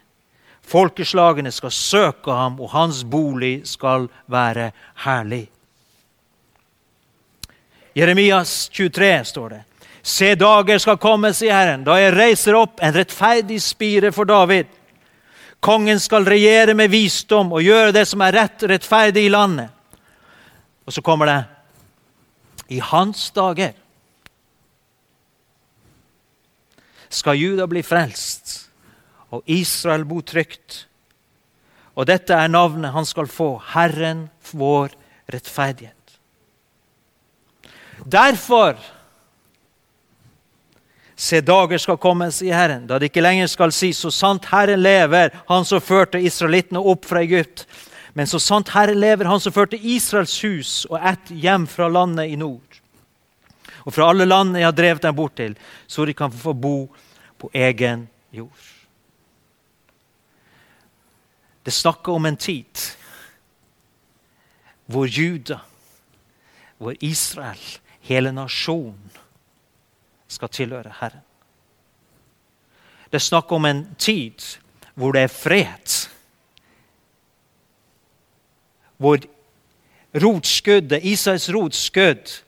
Folkeslagene 0.69 1.51
skal 1.51 1.71
søke 1.71 2.35
ham, 2.35 2.59
og 2.59 2.73
hans 2.75 3.05
bolig 3.07 3.61
skal 3.69 4.09
være 4.27 4.71
herlig. 5.05 5.47
Jeremias 7.93 8.69
23 8.69 9.25
står 9.25 9.49
det. 9.49 9.63
Se, 10.01 10.35
dager 10.35 10.79
skal 10.79 10.97
komme, 10.97 11.33
sier 11.35 11.53
Herren, 11.53 11.83
da 11.83 11.97
jeg 11.99 12.13
reiser 12.15 12.57
opp 12.57 12.79
en 12.83 12.93
rettferdig 12.95 13.59
spire 13.61 14.13
for 14.15 14.29
David. 14.29 14.69
Kongen 15.59 15.99
skal 15.99 16.27
regjere 16.27 16.73
med 16.77 16.91
visdom 16.91 17.51
og 17.51 17.65
gjøre 17.65 17.91
det 17.95 18.05
som 18.07 18.23
er 18.23 18.37
rett 18.37 18.63
og 18.63 18.71
rettferdig 18.71 19.25
i 19.27 19.33
landet. 19.33 19.73
Og 20.87 20.95
så 20.95 21.03
kommer 21.05 21.29
det 21.29 21.39
I 22.73 22.79
hans 22.79 23.27
dager 23.35 23.75
skal 27.09 27.37
Juda 27.37 27.65
bli 27.67 27.81
frelst 27.83 28.69
og 29.33 29.45
Israel 29.49 30.05
bo 30.09 30.21
trygt. 30.21 30.85
Og 31.97 32.07
dette 32.07 32.33
er 32.33 32.49
navnet 32.49 32.93
han 32.95 33.05
skal 33.05 33.27
få, 33.27 33.57
Herren 33.73 34.29
vår 34.55 34.93
rettferdighet. 35.29 35.98
Derfor 38.05 38.77
Se, 41.19 41.41
dager 41.43 41.81
skal 41.83 41.97
komme, 41.99 42.29
sier 42.31 42.55
Herren, 42.55 42.85
da 42.87 42.95
det 42.95 43.09
ikke 43.09 43.19
lenger 43.19 43.49
skal 43.51 43.73
si, 43.75 43.89
så 43.91 44.07
sant 44.07 44.45
Herren 44.53 44.79
lever, 44.79 45.33
han 45.49 45.65
som 45.67 45.81
førte 45.83 46.21
israelittene 46.23 46.79
opp 46.79 47.03
fra 47.09 47.19
Egypt. 47.25 47.65
Men 48.15 48.29
så 48.31 48.39
sant 48.39 48.71
Herren 48.71 49.01
lever, 49.03 49.27
han 49.27 49.41
som 49.43 49.51
førte 49.51 49.75
Israels 49.75 50.37
hus 50.47 50.71
og 50.87 50.95
ett 50.95 51.33
hjem 51.43 51.65
fra 51.67 51.89
landet 51.91 52.31
i 52.31 52.37
nord. 52.39 52.79
Og 53.83 53.91
fra 53.97 54.07
alle 54.13 54.29
landene 54.29 54.61
jeg 54.61 54.69
har 54.69 54.77
drevet 54.77 55.03
dem 55.03 55.17
bort 55.19 55.35
til, 55.35 55.57
så 55.91 56.07
de 56.07 56.15
kan 56.15 56.31
få 56.31 56.53
bo 56.55 56.77
på 57.35 57.51
egen 57.51 58.07
jord. 58.31 58.65
Det 61.67 61.75
snakker 61.75 62.15
om 62.15 62.31
en 62.31 62.39
tid 62.39 62.87
hvor 64.87 65.05
Juda, 65.05 65.59
hvor 66.79 66.95
Israel, 67.03 67.59
hele 68.01 68.31
nasjonen, 68.31 69.11
skal 70.29 70.51
tilhøre 70.53 70.93
Herren. 70.99 71.25
Det 73.09 73.17
er 73.17 73.25
snakk 73.25 73.51
om 73.51 73.65
en 73.65 73.87
tid 73.97 74.45
hvor 74.93 75.15
det 75.15 75.23
er 75.25 75.33
fred. 75.33 75.95
Hvor 78.97 79.17
rotskuddet, 80.13 81.03
Israels 81.03 81.49
rotskudd 81.53 82.41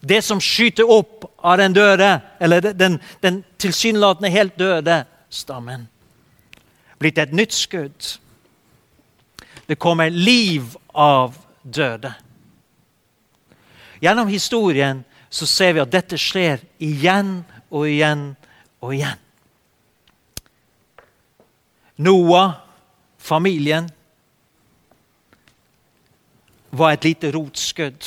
Det 0.00 0.20
som 0.22 0.38
skyter 0.40 0.86
opp 0.86 1.24
av 1.42 1.58
den 1.58 1.72
døde, 1.74 2.20
eller 2.40 2.60
den, 2.60 3.00
den 3.20 3.40
tilsynelatende 3.58 4.30
helt 4.30 4.54
døde 4.58 5.00
stammen 5.28 5.88
blitt 6.98 7.18
et 7.18 7.34
nytt 7.34 7.54
skudd. 7.54 8.14
Det 9.66 9.78
kommer 9.78 10.10
liv 10.10 10.74
av 10.94 11.36
døde. 11.62 12.12
Gjennom 14.00 14.28
historien 14.28 15.04
så 15.30 15.46
ser 15.46 15.74
vi 15.76 15.82
at 15.82 15.92
dette 15.92 16.18
skjer 16.20 16.62
igjen 16.78 17.40
og 17.68 17.88
igjen 17.88 18.30
og 18.80 18.94
igjen. 18.94 19.24
Noah, 21.98 22.52
familien, 23.18 23.88
var 26.70 26.94
et 26.94 27.04
lite 27.04 27.32
rotskudd. 27.34 28.06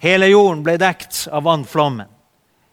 Hele 0.00 0.30
jorden 0.30 0.62
ble 0.64 0.76
dekt 0.80 1.24
av 1.32 1.44
vannflommen. 1.48 2.08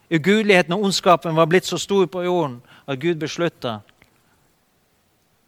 Ugudeligheten 0.08 0.72
og 0.76 0.86
ondskapen 0.88 1.36
var 1.36 1.48
blitt 1.50 1.66
så 1.68 1.76
stor 1.80 2.06
på 2.08 2.22
jorden 2.24 2.60
at 2.88 3.00
Gud 3.02 3.18
beslutta 3.20 3.80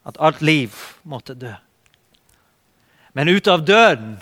at 0.05 0.19
alt 0.19 0.41
liv 0.41 0.75
måtte 1.03 1.33
dø. 1.37 1.53
Men 3.13 3.29
ut 3.29 3.47
av 3.47 3.65
døden 3.65 4.17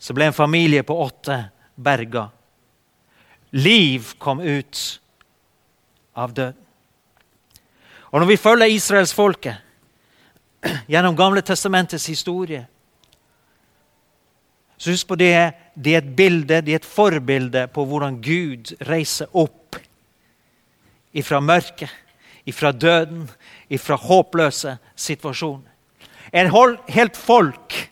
så 0.00 0.16
ble 0.16 0.30
en 0.30 0.36
familie 0.36 0.82
på 0.86 0.96
åtte 1.02 1.36
berga. 1.76 2.28
Liv 3.50 4.14
kom 4.18 4.40
ut 4.40 5.00
av 6.16 6.32
døden. 6.34 6.66
Og 8.10 8.20
når 8.20 8.26
vi 8.32 8.36
følger 8.42 8.72
israelsfolket 8.74 9.56
gjennom 10.90 11.16
Gamle 11.16 11.42
testamentets 11.46 12.08
historie, 12.10 12.64
så 14.80 14.90
husk 14.90 15.12
på 15.12 15.18
det, 15.20 15.52
det 15.76 15.94
er 15.94 16.00
et 16.00 16.16
bilde, 16.16 16.62
det 16.64 16.72
er 16.72 16.80
et 16.80 16.88
forbilde 16.88 17.66
på 17.70 17.84
hvordan 17.86 18.16
Gud 18.24 18.72
reiser 18.88 19.28
opp 19.36 19.76
ifra 21.12 21.40
mørket 21.44 21.90
ifra 22.50 22.72
døden, 22.72 23.28
ifra 23.68 23.96
håpløse 23.96 24.76
situasjoner. 24.96 25.66
En 26.32 26.50
helt 26.88 27.16
folk 27.18 27.89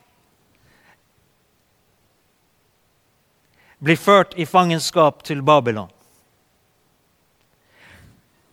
blir 3.79 3.97
ført 3.97 4.35
i 4.37 4.47
fangenskap 4.47 5.23
til 5.25 5.43
Babylon. 5.43 5.89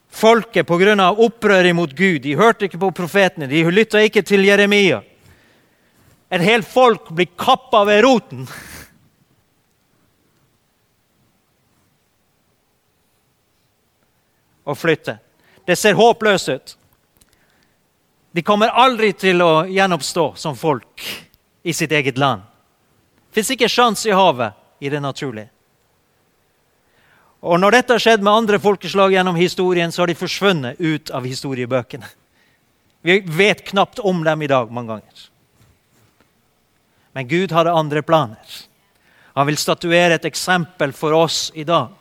Folket, 0.10 0.68
pga. 0.68 1.12
opprøret 1.12 1.76
mot 1.76 1.92
Gud, 1.92 2.20
de 2.24 2.36
hørte 2.36 2.66
ikke 2.66 2.78
på 2.80 2.92
profetene, 2.92 3.48
de 3.48 3.64
lytta 3.72 4.00
ikke 4.00 4.22
til 4.22 4.46
Jeremia. 4.46 5.02
Et 6.32 6.42
helt 6.42 6.68
folk 6.68 7.10
blir 7.12 7.28
kappa 7.38 7.84
ved 7.86 8.04
roten. 8.04 8.48
Og 14.66 14.78
flytter. 14.78 15.18
Det 15.66 15.76
ser 15.76 15.94
håpløst 15.94 16.50
ut. 16.50 16.78
De 18.32 18.42
kommer 18.42 18.68
aldri 18.68 19.14
til 19.14 19.42
å 19.42 19.66
gjenoppstå 19.68 20.36
som 20.36 20.56
folk 20.56 21.02
i 21.64 21.74
sitt 21.74 21.92
eget 21.92 22.18
land. 22.18 22.42
Fins 23.32 23.52
ikke 23.52 23.70
sjans 23.72 24.06
i 24.08 24.12
havet 24.16 24.54
i 24.86 24.90
det 24.90 25.02
naturlige. 25.02 25.50
Og 27.46 27.60
Når 27.62 27.76
dette 27.76 27.94
har 27.94 28.02
skjedd 28.02 28.24
med 28.26 28.34
andre 28.34 28.60
folkeslag 28.60 29.14
gjennom 29.14 29.38
historien, 29.38 29.92
så 29.92 30.02
har 30.02 30.10
de 30.10 30.18
forsvunnet 30.18 30.80
ut 30.82 31.12
av 31.14 31.26
historiebøkene. 31.26 32.08
Vi 33.06 33.20
vet 33.22 33.62
knapt 33.68 34.00
om 34.02 34.24
dem 34.26 34.42
i 34.42 34.50
dag 34.50 34.72
mange 34.74 34.96
ganger. 34.96 35.26
Men 37.14 37.28
Gud 37.30 37.54
hadde 37.54 37.76
andre 37.78 38.02
planer. 38.02 38.56
Han 39.38 39.46
vil 39.46 39.60
statuere 39.62 40.18
et 40.18 40.26
eksempel 40.26 40.94
for 40.96 41.14
oss 41.14 41.52
i 41.54 41.64
dag. 41.68 41.94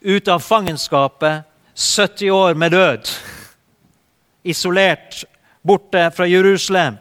Ut 0.00 0.28
av 0.32 0.40
fangenskapet, 0.40 1.44
70 1.74 2.30
år 2.30 2.56
med 2.58 2.72
død, 2.72 3.10
isolert, 4.48 5.24
borte 5.62 6.08
fra 6.16 6.26
Jerusalem, 6.26 6.96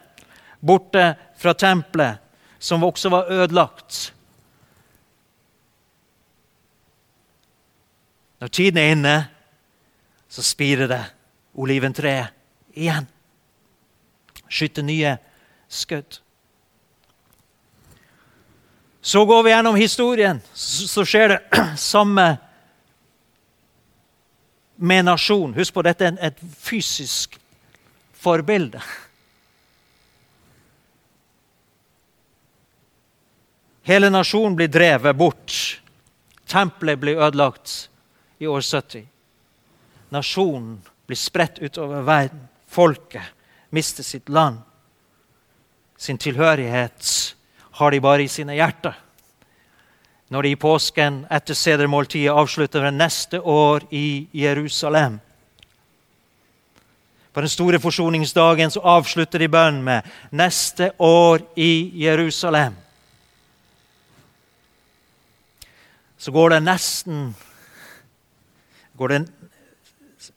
borte 0.59 1.13
fra 1.37 1.53
tempelet, 1.53 2.19
som 2.59 2.83
også 2.83 3.09
var 3.09 3.31
ødelagt. 3.31 4.13
Når 8.39 8.47
tiden 8.47 8.77
er 8.77 8.91
inne, 8.91 9.17
så 10.29 10.43
spirer 10.45 10.87
det 10.87 11.03
oliventreet 11.57 12.33
igjen. 12.77 13.07
Skyter 14.47 14.85
nye 14.85 15.17
skudd. 15.67 16.19
Så 19.01 19.25
går 19.25 19.43
vi 19.43 19.49
gjennom 19.49 19.75
historien, 19.75 20.41
så 20.53 21.05
skjer 21.07 21.33
det 21.33 21.39
samme 21.79 22.27
med 24.75 25.05
nasjon. 25.07 25.53
Husk 25.55 25.73
på, 25.73 25.83
dette 25.87 26.09
er 26.09 26.17
et 26.27 26.41
fysisk 26.59 27.37
forbilde. 28.19 28.81
Hele 33.87 34.09
nasjonen 34.09 34.55
blir 34.55 34.67
drevet 34.67 35.15
bort. 35.15 35.81
Tempelet 36.47 36.99
blir 36.99 37.21
ødelagt 37.23 37.89
i 38.39 38.47
år 38.47 38.61
70. 38.61 39.05
Nasjonen 40.11 40.81
blir 41.07 41.15
spredt 41.15 41.59
utover 41.59 42.01
verden. 42.03 42.41
Folket 42.67 43.23
mister 43.69 44.03
sitt 44.03 44.29
land. 44.29 44.57
Sin 45.97 46.17
tilhørighet 46.17 47.35
har 47.79 47.91
de 47.91 48.01
bare 48.03 48.25
i 48.25 48.27
sine 48.27 48.57
hjerter. 48.57 48.97
Når 50.27 50.43
de 50.43 50.51
i 50.51 50.59
påsken 50.59 51.21
etter 51.31 51.55
sedermåltidet 51.55 52.33
avslutter 52.35 52.83
det 52.83 52.91
neste 52.91 53.39
år 53.39 53.85
i 53.95 54.27
Jerusalem. 54.35 55.15
På 57.31 57.39
den 57.41 57.49
store 57.49 57.79
forsoningsdagen 57.79 58.71
så 58.71 58.83
avslutter 58.83 59.39
de 59.39 59.47
bønnen 59.47 59.83
med 59.83 60.03
'Neste 60.31 60.91
år 60.99 61.39
i 61.55 61.91
Jerusalem'. 62.03 62.86
Så 66.17 66.31
går 66.31 66.49
det 66.49 66.59
nesten 66.65 67.35
går 68.97 69.07
det 69.07 69.25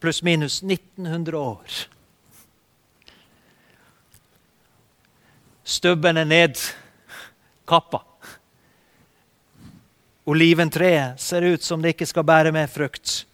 pluss-minus 0.01 0.63
1900 0.63 1.39
år. 1.39 1.71
Stubben 5.65 6.17
er 6.17 6.29
nedkappa. 6.29 8.03
Oliventreet 10.25 11.21
ser 11.21 11.43
ut 11.43 11.63
som 11.63 11.83
det 11.83 11.95
ikke 11.95 12.09
skal 12.11 12.27
bære 12.27 12.53
mer 12.53 12.69
frukt. 12.69 13.25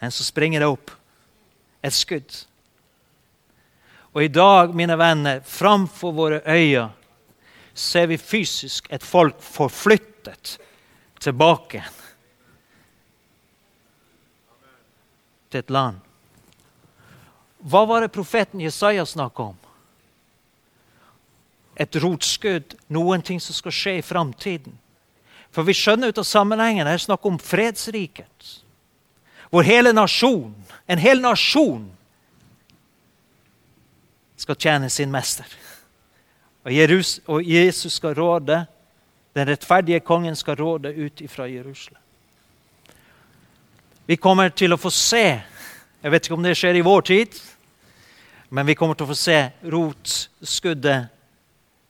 Men 0.00 0.12
så 0.14 0.24
springer 0.24 0.62
det 0.62 0.68
opp 0.70 0.92
et 1.82 1.94
skudd. 1.96 2.44
Og 4.16 4.24
i 4.24 4.32
dag, 4.32 4.72
mine 4.72 4.96
venner, 4.96 5.42
framfor 5.44 6.14
våre 6.16 6.40
øyne 6.48 6.88
ser 7.76 8.06
vi 8.08 8.16
fysisk 8.16 8.86
et 8.88 9.04
folk 9.04 9.36
forflyttet 9.44 10.54
tilbake 11.20 11.82
til 15.50 15.58
et 15.60 15.70
land. 15.70 15.98
Hva 17.60 17.82
var 17.84 18.00
det 18.00 18.14
profeten 18.14 18.62
Jesaja 18.64 19.04
snakka 19.04 19.50
om? 19.50 19.58
Et 21.76 21.98
rotskudd, 22.00 22.72
noen 22.88 23.20
ting 23.20 23.42
som 23.42 23.52
skal 23.52 23.74
skje 23.74 23.94
i 23.98 24.06
framtiden. 24.06 24.78
For 25.52 25.68
vi 25.68 25.76
skjønner 25.76 26.08
ut 26.08 26.22
av 26.22 26.24
sammenhengen 26.24 26.88
her 26.88 27.04
snakk 27.04 27.28
om 27.28 27.36
fredsriket. 27.36 28.48
Hvor 29.52 29.66
hele 29.66 29.92
nasjon, 29.92 30.54
en 30.88 31.04
hel 31.04 31.20
nasjon, 31.20 31.90
skal 34.36 34.56
tjene 34.56 34.90
sin 34.90 35.10
mester. 35.12 35.46
Og 36.66 37.44
Jesus 37.46 37.92
skal 37.92 38.14
råde, 38.14 38.64
den 39.34 39.48
rettferdige 39.48 40.00
kongen 40.00 40.36
skal 40.36 40.56
råde 40.56 40.94
ut 40.94 41.22
fra 41.30 41.46
Jerusalem. 41.46 42.02
Vi 44.06 44.16
kommer 44.16 44.48
til 44.48 44.72
å 44.72 44.78
få 44.78 44.90
se 44.90 45.42
Jeg 46.02 46.12
vet 46.12 46.26
ikke 46.26 46.36
om 46.36 46.44
det 46.44 46.52
skjer 46.54 46.76
i 46.78 46.84
vår 46.86 47.00
tid, 47.08 47.38
men 48.54 48.66
vi 48.68 48.74
kommer 48.78 48.94
til 48.94 49.08
å 49.08 49.10
få 49.10 49.16
se 49.18 49.38
rotskuddet 49.66 51.08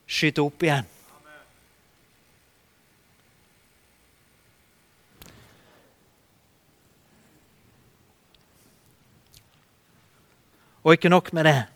skyte 0.06 0.40
opp 0.40 0.62
igjen. 0.64 0.86
Og 10.86 10.94
ikke 10.94 11.10
nok 11.10 11.32
med 11.34 11.44
det. 11.50 11.75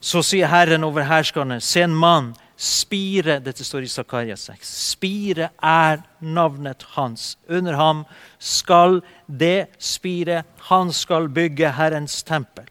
Så 0.00 0.22
sier 0.24 0.48
Herren 0.48 0.84
over 0.84 1.04
herskerne, 1.04 1.60
se 1.60 1.82
en 1.84 1.94
mann 1.94 2.32
Spire 2.60 3.38
dette 3.40 3.64
står 3.64 3.86
i 3.86 3.88
Zakaria 3.88 4.34
6. 4.36 4.68
Spire 4.92 5.46
er 5.64 6.02
navnet 6.20 6.82
hans. 6.92 7.38
Under 7.48 7.72
ham 7.72 8.02
skal 8.36 8.98
det 9.24 9.70
spire. 9.80 10.42
Han 10.68 10.92
skal 10.92 11.30
bygge 11.32 11.70
Herrens 11.72 12.18
tempel. 12.22 12.66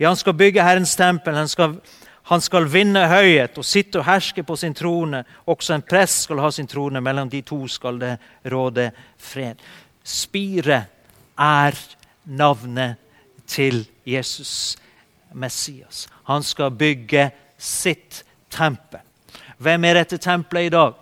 Ja, 0.00 0.08
han 0.08 0.18
skal 0.18 0.34
bygge 0.34 0.64
Herrens 0.66 0.96
tempel. 0.98 1.38
Han 1.38 1.48
skal, 1.48 1.76
han 2.32 2.42
skal 2.42 2.66
vinne 2.66 3.04
høyhet 3.12 3.60
og 3.62 3.68
sitte 3.68 4.00
og 4.00 4.08
herske 4.08 4.42
på 4.42 4.56
sin 4.58 4.74
trone. 4.74 5.22
Også 5.46 5.76
en 5.76 5.86
prest 5.86 6.26
skal 6.26 6.42
ha 6.42 6.50
sin 6.50 6.66
trone. 6.66 6.98
Mellom 6.98 7.30
de 7.30 7.44
to 7.46 7.60
skal 7.70 8.02
det 8.02 8.16
råde 8.50 8.88
fred. 9.22 9.62
Spire 10.02 10.80
er 11.38 11.78
navnet 12.26 12.98
til 13.46 13.84
Jesus 14.02 14.74
Messias. 15.30 16.08
Han 16.28 16.42
skal 16.42 16.70
bygge 16.70 17.30
sitt 17.58 18.24
tempel. 18.50 19.00
Hvem 19.62 19.84
er 19.84 19.94
dette 20.00 20.18
tempelet 20.18 20.66
i 20.66 20.74
dag? 20.74 20.94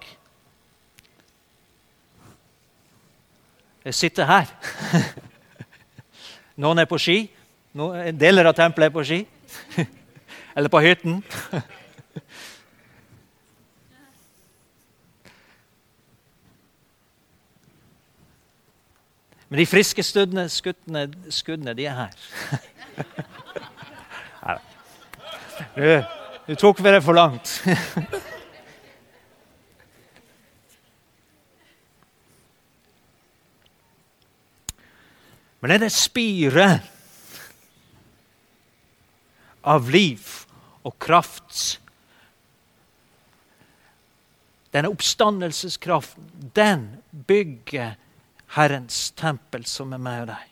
Jeg 3.85 3.94
sitter 3.94 4.24
her. 4.28 4.46
Noen 6.61 6.78
er 6.78 6.88
på 6.88 6.98
ski. 7.00 7.30
Deler 7.72 8.50
av 8.50 8.54
tempelet 8.59 8.90
er 8.90 8.94
på 8.94 9.04
ski. 9.09 9.26
Eller 10.56 10.68
på 10.68 10.80
hytten. 10.85 11.22
Men 19.50 19.59
de 19.59 19.66
friske 19.66 20.02
skuddene, 20.06 20.44
skuddene 20.48 21.74
de 21.74 21.87
er 21.90 21.96
her. 22.04 22.11
Nå 25.74 26.54
tok 26.59 26.80
vi 26.80 26.90
det 26.90 27.02
for 27.02 27.14
langt. 27.14 27.62
Men 35.61 35.70
det 35.76 35.90
er 35.90 35.92
spire 35.92 36.66
av 39.68 39.90
liv 39.92 40.24
og 40.88 40.96
kraft. 41.02 41.80
Denne 44.72 44.88
oppstandelseskraften, 44.88 46.30
den 46.56 46.87
bygger 47.11 47.98
Herrens 48.56 49.11
tempel, 49.18 49.66
som 49.68 49.92
er 49.92 50.02
og 50.02 50.30
deg. 50.33 50.49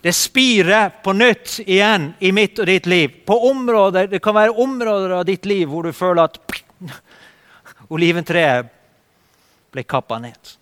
Det 0.00 0.12
spirer 0.12 0.90
på 1.04 1.12
nytt 1.12 1.58
igjen 1.66 2.12
i 2.18 2.32
mitt 2.32 2.58
og 2.58 2.66
ditt 2.66 2.86
liv. 2.86 3.24
På 3.26 3.50
områder, 3.50 4.06
Det 4.06 4.22
kan 4.22 4.34
være 4.34 4.50
områder 4.54 5.10
av 5.18 5.24
ditt 5.24 5.46
liv 5.46 5.68
hvor 5.68 5.82
du 5.82 5.92
føler 5.92 6.22
at 6.24 6.38
oliventreet 7.94 8.70
ble 9.72 9.84
kappa 9.84 10.18
ned. 10.18 10.54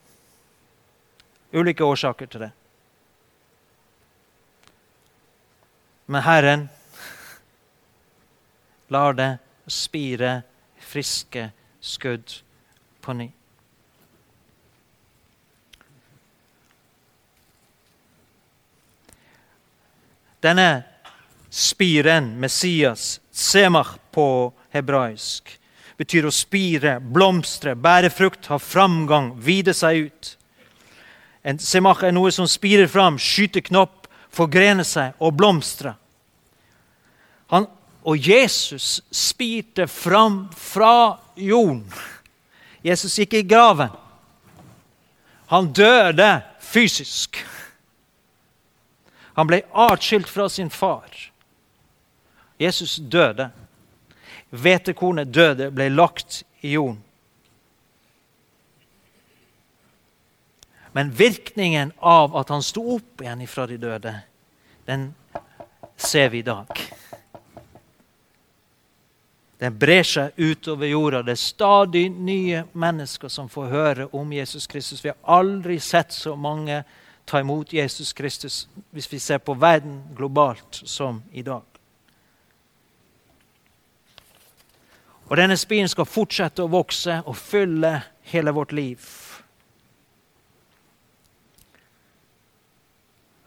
Ulike 1.53 1.85
årsaker 1.85 2.27
til 2.27 2.47
det. 2.47 2.53
Men 6.07 6.23
Herren 6.23 6.69
lar 8.88 9.12
det 9.12 9.38
spire 9.66 10.42
friske 10.79 11.51
skudd 11.81 12.42
på 13.03 13.12
ny. 13.12 13.36
Denne 20.46 20.85
spiren, 21.50 22.37
Messias, 22.38 23.20
semach 23.32 23.96
på 24.14 24.52
hebraisk, 24.70 25.50
betyr 25.98 26.28
å 26.28 26.35
spire, 26.35 26.98
blomstre, 27.00 27.74
bære 27.74 28.12
frukt, 28.14 28.46
ha 28.52 28.59
framgang, 28.62 29.32
vide 29.42 29.74
seg 29.74 30.06
ut. 30.06 30.32
En 31.42 31.59
semach 31.62 32.04
er 32.06 32.14
noe 32.14 32.30
som 32.35 32.46
spirer 32.50 32.87
fram, 32.90 33.18
skyter 33.18 33.64
knopp, 33.66 34.06
forgrener 34.30 34.87
seg 34.87 35.16
og 35.18 35.35
blomstrer. 35.40 35.96
Han, 37.50 37.66
og 38.06 38.28
Jesus 38.28 39.00
spirte 39.11 39.88
fram 39.90 40.44
fra 40.54 41.16
jorden. 41.35 41.87
Jesus 42.87 43.18
gikk 43.18 43.38
i 43.40 43.46
graven. 43.46 43.90
Han 45.50 45.72
døde 45.74 46.30
fysisk. 46.62 47.40
Han 49.37 49.46
ble 49.46 49.61
atskilt 49.72 50.29
fra 50.29 50.49
sin 50.49 50.70
far. 50.70 51.12
Jesus 52.59 52.96
døde. 52.96 53.51
Hvetekornet 54.51 55.29
døde, 55.29 55.68
ble 55.70 55.90
lagt 55.92 56.40
i 56.64 56.72
jorden. 56.72 57.03
Men 60.96 61.11
virkningen 61.12 61.92
av 61.99 62.37
at 62.40 62.49
han 62.49 62.64
sto 62.64 62.81
opp 62.94 63.20
igjen 63.20 63.42
fra 63.51 63.66
de 63.68 63.77
døde, 63.77 64.14
den 64.88 65.11
ser 66.01 66.31
vi 66.33 66.40
i 66.40 66.46
dag. 66.46 66.72
Den 69.61 69.77
brer 69.77 70.09
seg 70.09 70.40
utover 70.40 70.88
jorda. 70.88 71.20
Det 71.27 71.35
er 71.37 71.42
stadig 71.42 72.07
nye 72.12 72.64
mennesker 72.72 73.29
som 73.29 73.53
får 73.53 73.68
høre 73.68 74.07
om 74.16 74.33
Jesus 74.33 74.64
Kristus. 74.64 75.05
Vi 75.05 75.12
har 75.12 75.20
aldri 75.40 75.77
sett 75.81 76.16
så 76.16 76.33
mange 76.37 76.81
ta 77.26 77.40
imot 77.42 77.72
Jesus 77.72 78.12
Kristus 78.16 78.64
hvis 78.94 79.08
vi 79.12 79.18
ser 79.22 79.42
på 79.42 79.54
verden 79.58 80.02
globalt 80.16 80.82
som 80.84 81.22
i 81.32 81.42
dag. 81.42 81.64
Og 85.26 85.36
denne 85.36 85.56
spien 85.58 85.88
skal 85.90 86.06
fortsette 86.06 86.62
å 86.62 86.70
vokse 86.70 87.18
og 87.26 87.34
fylle 87.38 87.96
hele 88.30 88.54
vårt 88.54 88.74
liv. 88.76 89.02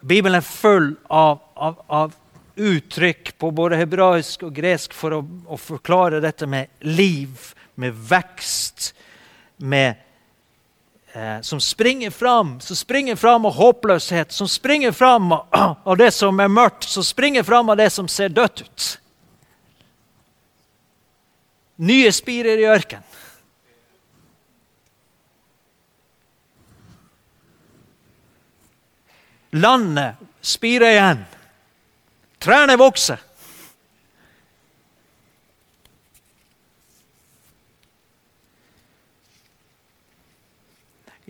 Bibelen 0.00 0.38
er 0.38 0.44
full 0.44 0.94
av, 1.08 1.40
av, 1.56 1.80
av 1.88 2.12
uttrykk 2.60 3.34
på 3.38 3.50
både 3.56 3.78
hebraisk 3.80 4.44
og 4.48 4.54
gresk 4.56 4.94
for 4.96 5.16
å, 5.16 5.20
å, 5.48 5.56
forklare 5.60 6.22
dette 6.24 6.48
med 6.48 6.72
liv, 6.84 7.52
med 7.80 7.96
vekst, 8.08 8.92
med, 9.56 10.00
eh, 11.20 11.40
som 11.40 11.60
springer 11.60 12.10
fram, 12.10 12.60
som 12.60 12.76
springer 12.76 13.16
fram 13.16 13.44
av 13.44 13.52
håpløshet, 13.52 14.32
som 14.32 14.48
springer 14.48 14.92
fram 14.92 15.32
av, 15.84 15.96
det 15.96 16.10
som 16.10 16.40
er 16.40 16.48
mørkt, 16.48 16.88
som 16.88 17.04
springer 17.04 17.42
fram 17.42 17.68
av 17.68 17.76
det 17.76 17.90
som 17.90 18.08
ser 18.08 18.28
dødt 18.28 18.64
ut. 18.64 18.88
Nye 21.80 22.12
spirer 22.12 22.60
i 22.60 22.68
ørkenen. 22.68 23.06
Landet 29.50 30.20
spirer 30.40 30.92
igjen. 30.92 31.22
Trærne 32.38 32.76
vokser. 32.78 33.18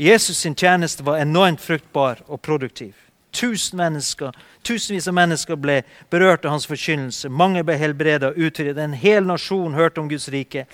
Jesus 0.00 0.38
sin 0.38 0.54
tjeneste 0.54 1.04
var 1.04 1.18
enormt 1.20 1.60
fruktbar 1.60 2.22
og 2.26 2.40
produktiv. 2.40 2.94
Tusen 3.32 3.76
mennesker, 3.76 4.32
tusenvis 4.64 5.08
av 5.08 5.14
mennesker 5.14 5.58
ble 5.60 5.82
berørt 6.10 6.44
av 6.44 6.54
hans 6.54 6.64
forkynnelse. 6.66 7.28
Mange 7.28 7.60
ble 7.64 7.76
helbredet 7.76 8.30
og 8.30 8.38
utryddet. 8.40 8.80
En 8.80 8.96
hel 8.96 9.26
nasjon 9.28 9.74
hørte 9.76 10.00
om 10.00 10.08
Guds 10.08 10.30
rike. 10.32 10.64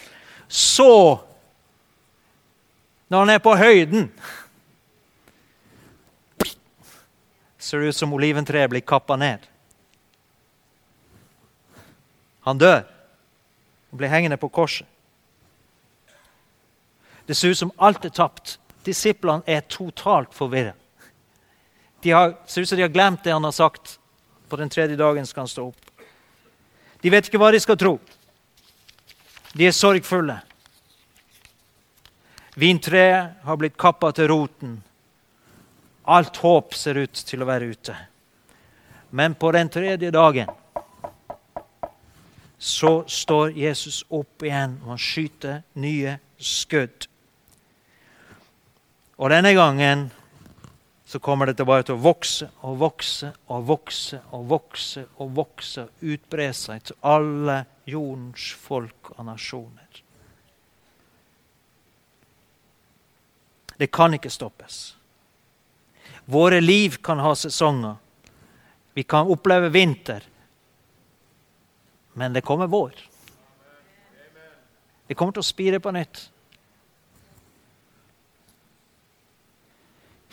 Så, 0.48 1.18
når 3.08 3.24
han 3.24 3.32
er 3.34 3.42
på 3.42 3.56
høyden 3.58 4.12
ser 7.58 7.82
det 7.82 7.88
ut 7.90 7.98
som 7.98 8.14
oliventreet 8.14 8.70
blir 8.70 8.84
kappa 8.86 9.16
ned. 9.18 9.42
Han 12.46 12.62
dør 12.62 12.84
og 13.90 13.98
blir 13.98 14.12
hengende 14.12 14.38
på 14.38 14.48
korset. 14.54 14.86
Det 17.26 17.34
ser 17.36 17.50
ut 17.50 17.58
som 17.58 17.74
alt 17.82 18.04
er 18.06 18.14
tapt. 18.14 18.60
Disiplene 18.86 19.42
er 19.46 19.66
totalt 19.68 20.34
forvirra. 20.34 20.72
De 22.02 22.12
har, 22.14 22.36
ser 22.46 22.62
ut 22.62 22.68
som 22.68 22.78
de 22.78 22.84
har 22.86 22.92
glemt 22.94 23.24
det 23.24 23.32
han 23.34 23.44
har 23.44 23.52
sagt. 23.52 23.98
På 24.48 24.56
den 24.56 24.70
tredje 24.70 24.96
dagen 24.96 25.26
skal 25.26 25.42
han 25.42 25.50
stå 25.50 25.68
opp. 25.68 26.04
De 27.02 27.10
vet 27.10 27.26
ikke 27.26 27.40
hva 27.42 27.50
de 27.50 27.60
skal 27.60 27.78
tro. 27.78 27.96
De 29.56 29.66
er 29.66 29.74
sorgfulle. 29.74 30.36
Vintreet 32.56 33.42
har 33.44 33.58
blitt 33.58 33.76
kappa 33.76 34.12
til 34.14 34.30
roten. 34.30 34.76
Alt 36.06 36.38
håp 36.40 36.76
ser 36.78 37.02
ut 37.02 37.24
til 37.26 37.42
å 37.42 37.48
være 37.48 37.72
ute. 37.74 37.96
Men 39.10 39.34
på 39.34 39.50
den 39.52 39.68
tredje 39.72 40.12
dagen 40.14 40.52
så 42.58 43.02
står 43.08 43.52
Jesus 43.58 44.04
opp 44.08 44.42
igjen, 44.46 44.78
og 44.84 44.94
han 44.94 45.02
skyter 45.02 45.60
nye 45.74 46.16
skudd. 46.38 47.08
Og 49.16 49.32
denne 49.32 49.52
gangen 49.56 50.10
så 51.06 51.20
kommer 51.22 51.48
dette 51.48 51.64
bare 51.64 51.86
til 51.86 51.96
å 51.96 52.02
vokse 52.02 52.48
og 52.66 52.80
vokse 52.80 53.30
og 53.46 53.68
vokse 53.68 54.20
og 54.34 54.48
vokse 54.50 55.04
og 55.22 55.30
vokse 55.38 55.86
og 55.86 56.10
utbre 56.12 56.50
seg 56.56 56.82
til 56.88 56.98
alle 57.06 57.62
jordens 57.88 58.50
folk 58.60 59.12
og 59.14 59.24
nasjoner. 59.28 60.02
Det 63.76 63.88
kan 63.92 64.16
ikke 64.16 64.32
stoppes. 64.32 64.96
Våre 66.26 66.60
liv 66.60 66.98
kan 67.04 67.20
ha 67.22 67.34
sesonger. 67.38 67.96
Vi 68.96 69.04
kan 69.04 69.28
oppleve 69.30 69.68
vinter. 69.70 70.24
Men 72.16 72.32
det 72.32 72.40
kommer 72.40 72.66
vår. 72.66 72.96
Det 75.06 75.14
kommer 75.14 75.36
til 75.36 75.44
å 75.44 75.46
spire 75.46 75.80
på 75.80 75.92
nytt. 75.94 76.30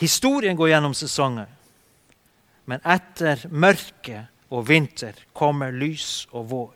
Historien 0.03 0.57
går 0.59 0.73
gjennom 0.73 0.95
sesonger. 0.97 1.47
Men 2.67 2.83
etter 2.83 3.45
mørke 3.51 4.25
og 4.53 4.67
vinter 4.67 5.15
kommer 5.35 5.71
lys 5.71 6.25
og 6.31 6.49
vår. 6.51 6.73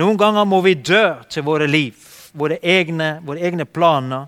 Noen 0.00 0.16
ganger 0.20 0.48
må 0.48 0.60
vi 0.64 0.74
dø 0.76 1.04
til 1.32 1.44
våre 1.46 1.68
liv, 1.68 2.00
våre 2.36 2.58
egne, 2.60 3.18
våre 3.24 3.44
egne 3.48 3.64
planer 3.64 4.26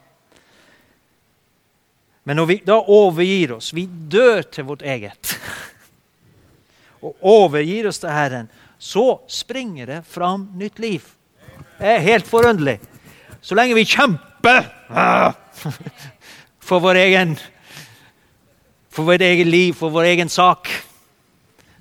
men 2.28 2.36
når 2.36 2.46
vi 2.46 2.54
da 2.60 2.74
overgir 2.92 3.54
oss, 3.54 3.70
vi 3.72 3.86
dør 3.88 4.42
til 4.52 4.66
vårt 4.68 4.82
eget, 4.84 5.30
og 7.04 7.14
overgir 7.24 7.86
oss 7.88 8.02
til 8.02 8.12
Herren, 8.12 8.50
så 8.76 9.22
springer 9.32 9.88
det 9.88 10.02
fram 10.04 10.44
nytt 10.60 10.76
liv. 10.76 11.06
Det 11.78 11.88
er 11.88 12.04
helt 12.04 12.28
forunderlig. 12.28 12.74
Så 13.40 13.56
lenge 13.56 13.78
vi 13.78 13.86
kjemper 13.88 14.68
for 16.68 16.80
vår 16.84 16.94
egen 17.00 17.38
for 18.92 19.02
vårt 19.02 19.20
eget 19.20 19.46
liv, 19.46 19.72
for 19.72 19.90
vår 19.90 20.02
egen 20.02 20.28
sak, 20.28 20.68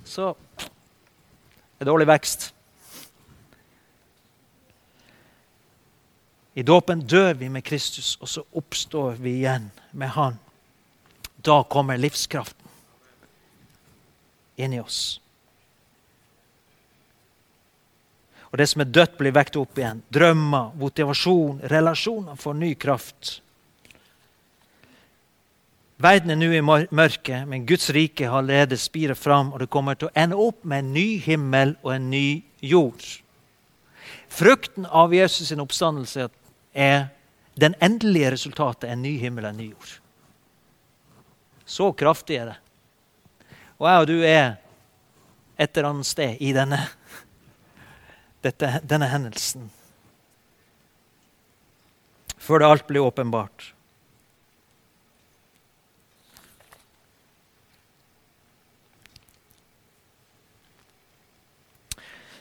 så 0.04 0.34
det 0.58 1.84
er 1.84 1.88
dårlig 1.90 2.06
vekst. 2.08 2.52
I 6.54 6.62
dåpen 6.62 7.02
dør 7.06 7.34
vi 7.38 7.48
med 7.52 7.64
Kristus, 7.66 8.16
og 8.20 8.30
så 8.30 8.44
oppstår 8.56 9.18
vi 9.22 9.36
igjen 9.40 9.68
med 9.90 10.14
Han. 10.14 10.38
Da 11.36 11.60
kommer 11.70 12.00
livskraften 12.00 12.70
inni 14.56 14.80
oss. 14.80 15.20
Og 18.48 18.58
det 18.58 18.66
som 18.66 18.82
er 18.82 18.90
dødt, 18.90 19.18
blir 19.20 19.36
vekket 19.36 19.60
opp 19.60 19.78
igjen. 19.78 20.00
Drømmer, 20.10 20.72
motivasjon, 20.80 21.60
relasjoner 21.70 22.40
får 22.40 22.58
ny 22.58 22.72
kraft. 22.74 23.36
Verden 25.98 26.30
er 26.30 26.38
nå 26.38 26.52
i 26.54 26.62
mørket, 26.62 27.42
men 27.50 27.64
Guds 27.66 27.88
rike 27.90 28.28
har 28.30 28.44
ledet 28.46 28.78
spiret 28.78 29.18
fram, 29.18 29.50
og 29.52 29.58
det 29.58 29.70
kommer 29.70 29.98
til 29.98 30.06
å 30.06 30.14
ende 30.14 30.36
opp 30.38 30.62
med 30.62 30.84
en 30.84 30.92
ny 30.94 31.06
himmel 31.24 31.74
og 31.82 31.94
en 31.96 32.10
ny 32.12 32.26
jord. 32.62 33.02
Frukten 34.30 34.86
av 34.86 35.10
Jesus' 35.10 35.50
sin 35.50 35.62
oppstandelse 35.62 36.28
er 36.72 37.08
den 37.58 37.74
endelige 37.82 38.30
resultatet 38.36 38.92
en 38.92 39.02
ny 39.02 39.16
himmel 39.18 39.48
og 39.48 39.50
en 39.50 39.58
ny 39.58 39.66
jord. 39.72 39.96
Så 41.66 41.90
kraftig 41.98 42.38
er 42.38 42.52
det. 42.52 42.58
Og 43.78 43.88
jeg 43.90 44.04
og 44.04 44.06
du 44.06 44.20
er 44.22 44.46
et 45.58 45.74
eller 45.74 45.90
annet 45.90 46.06
sted 46.06 46.38
i 46.38 46.52
denne, 46.54 46.78
dette, 48.46 48.70
denne 48.86 49.10
hendelsen. 49.10 49.66
Før 52.38 52.62
det 52.62 52.70
alt 52.70 52.86
blir 52.86 53.02
åpenbart. 53.02 53.72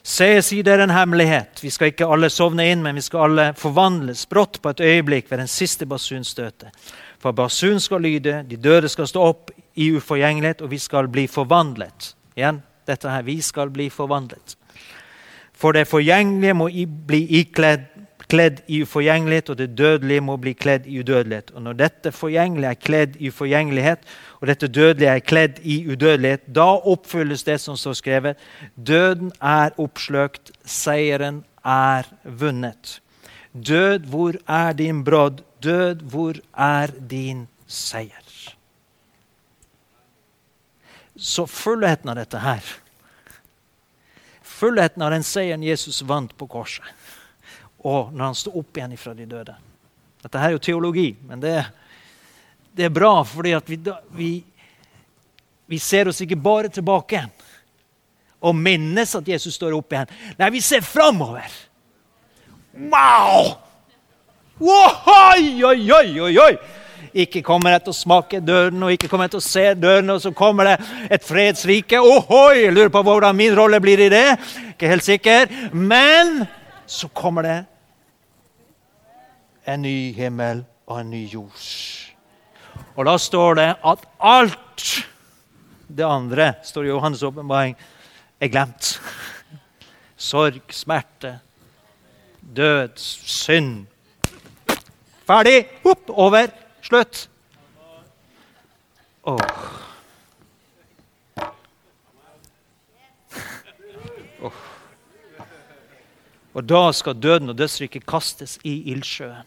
Se, 0.07 0.27
sier 0.39 0.63
det 0.63 0.71
er 0.71 0.85
en 0.85 0.93
hemmelighet. 0.95 1.59
Vi 1.59 1.69
skal 1.73 1.91
ikke 1.91 2.07
alle 2.07 2.29
sovne 2.31 2.63
inn, 2.71 2.79
men 2.79 2.95
vi 2.95 3.03
skal 3.03 3.25
alle 3.25 3.47
forvandles 3.59 4.21
brått 4.31 4.61
på 4.63 4.71
et 4.71 4.83
øyeblikk 4.85 5.27
ved 5.27 5.41
den 5.41 5.49
siste 5.51 5.83
basunstøtet. 5.85 6.71
For 7.19 7.35
basun 7.35 7.81
skal 7.83 8.05
lyde, 8.05 8.37
de 8.47 8.55
døde 8.55 8.87
skal 8.87 9.09
stå 9.11 9.25
opp 9.33 9.51
i 9.75 9.89
uforgjengelighet, 9.97 10.63
og 10.63 10.71
vi 10.71 10.79
skal 10.79 11.09
bli 11.11 11.25
forvandlet. 11.27 12.13
Igjen, 12.39 12.61
dette 12.87 13.11
her, 13.11 13.25
vi 13.27 13.41
skal 13.43 13.73
bli 13.73 13.89
forvandlet. 13.91 14.55
For 15.57 15.75
det 15.75 15.89
forgjengelige 15.91 16.55
må 16.55 16.69
bli 17.09 17.25
ikledd 17.41 17.89
kledd 18.29 18.59
i 18.67 18.81
uforgjengelighet, 18.83 19.49
og 19.49 19.57
det 19.57 19.69
dødelige 19.77 20.21
må 20.21 20.35
bli 20.41 20.53
kledd 20.53 20.87
i 20.87 20.99
udødelighet. 20.99 21.51
Og 21.55 21.63
når 21.63 21.77
dette 21.79 22.11
forgjengelige 22.11 22.69
er 22.69 22.81
kledd 22.81 23.15
i 23.19 23.31
uforgjengelighet, 23.31 23.99
og 24.41 24.47
dette 24.47 24.67
dødelige 24.67 25.09
er 25.15 25.23
kledd 25.23 25.59
i 25.63 25.77
udødelighet, 25.91 26.47
da 26.55 26.67
oppfylles 26.77 27.43
det 27.47 27.59
som 27.63 27.77
står 27.79 27.97
skrevet. 28.01 28.47
Døden 28.75 29.31
er 29.41 29.75
oppsløkt, 29.79 30.51
seieren 30.65 31.43
er 31.65 32.09
vunnet. 32.23 32.99
Død, 33.53 34.09
hvor 34.11 34.33
er 34.47 34.73
din 34.73 35.03
brodd? 35.03 35.41
Død, 35.63 36.03
hvor 36.03 36.35
er 36.53 36.91
din 37.09 37.47
seier? 37.67 38.27
Så 41.17 41.47
fullheten 41.49 42.11
av 42.11 42.19
dette 42.19 42.37
her 42.37 42.61
Fullheten 44.57 45.01
av 45.05 45.11
den 45.13 45.25
seieren 45.25 45.63
Jesus 45.65 45.99
vant 46.07 46.31
på 46.37 46.47
korset, 46.49 46.85
og 47.87 48.13
når 48.13 48.23
han 48.25 48.37
sto 48.37 48.51
opp 48.59 48.77
igjen 48.77 48.97
fra 48.99 49.13
de 49.15 49.25
døde 49.29 49.55
Dette 50.23 50.41
her 50.41 50.49
er 50.51 50.57
jo 50.57 50.63
teologi, 50.63 51.11
men 51.29 51.39
det, 51.39 51.55
det 52.75 52.87
er 52.87 52.93
bra, 52.93 53.21
fordi 53.23 53.53
vi, 53.69 53.77
vi, 54.17 54.31
vi 55.69 55.79
ser 55.79 56.09
oss 56.09 56.19
ikke 56.25 56.39
bare 56.41 56.71
tilbake 56.73 57.21
og 58.41 58.57
minnes 58.57 59.13
at 59.17 59.29
Jesus 59.29 59.55
står 59.57 59.75
opp 59.77 59.93
igjen. 59.93 60.11
Nei, 60.37 60.49
vi 60.53 60.61
ser 60.61 60.83
framover. 60.85 61.53
Wow! 62.77 63.53
Oi, 64.57 65.63
oi, 65.65 65.79
oi, 65.93 66.19
oi, 66.21 66.33
oi! 66.43 66.51
Ikke 67.17 67.41
kommer 67.45 67.73
jeg 67.73 67.85
til 67.85 67.93
å 67.93 67.97
smake 67.97 68.41
døden, 68.45 68.83
og 68.85 68.93
ikke 68.93 69.09
kommer 69.09 69.25
jeg 69.25 69.37
til 69.37 69.41
å 69.41 69.47
se 69.47 69.65
døden, 69.77 70.11
og 70.13 70.21
så 70.21 70.33
kommer 70.37 70.69
det 70.69 70.75
et 71.13 71.25
fredsrike. 71.25 72.01
Ohoi! 72.01 72.65
Jeg 72.65 72.75
lurer 72.75 72.93
på 72.93 73.05
hvordan 73.05 73.37
min 73.37 73.55
rolle 73.57 73.79
blir 73.81 74.05
i 74.05 74.11
det. 74.13 74.27
Ikke 74.75 74.91
helt 74.91 75.05
sikker. 75.05 75.49
Men 75.73 76.43
så 76.89 77.09
kommer 77.09 77.47
det 77.47 77.57
en 79.67 79.83
ny 79.83 80.13
himmel 80.15 80.63
og 80.87 81.01
en 81.01 81.11
ny 81.11 81.23
jord. 81.29 81.65
Og 82.95 83.05
da 83.05 83.17
står 83.21 83.57
det 83.59 83.69
at 83.85 84.05
alt 84.19 84.87
det 85.87 86.05
andre, 86.05 86.53
står 86.63 86.87
i 86.87 86.91
Johannes' 86.91 87.25
åpenbaring, 87.25 87.75
er 88.41 88.51
glemt. 88.53 88.97
Sorg, 90.17 90.61
smerte, 90.73 91.39
død, 92.41 92.97
synd. 92.97 93.85
Ferdig! 95.27 95.65
Hopp, 95.83 96.09
over. 96.09 96.47
Slutt. 96.81 97.29
Oh. 99.27 99.86
Og 106.57 106.65
da 106.65 106.87
skal 106.91 107.19
døden 107.21 107.53
og 107.53 107.57
dødsriket 107.57 108.05
kastes 108.09 108.57
i 108.65 108.79
ildsjøen. 108.89 109.45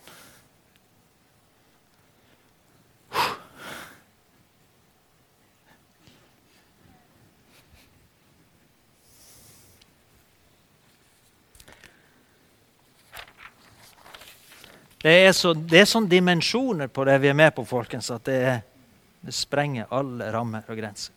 Det 15.03 15.13
er, 15.27 15.33
så, 15.33 15.55
det 15.55 15.81
er 15.81 15.87
sånne 15.89 16.13
dimensjoner 16.13 16.91
på 16.93 17.07
det 17.09 17.15
vi 17.23 17.31
er 17.31 17.37
med 17.37 17.55
på, 17.57 17.65
folkens, 17.65 18.11
at 18.13 18.27
det, 18.29 18.41
det 19.25 19.35
sprenger 19.35 19.89
alle 19.97 20.29
rammer 20.31 20.69
og 20.69 20.77
grenser. 20.77 21.17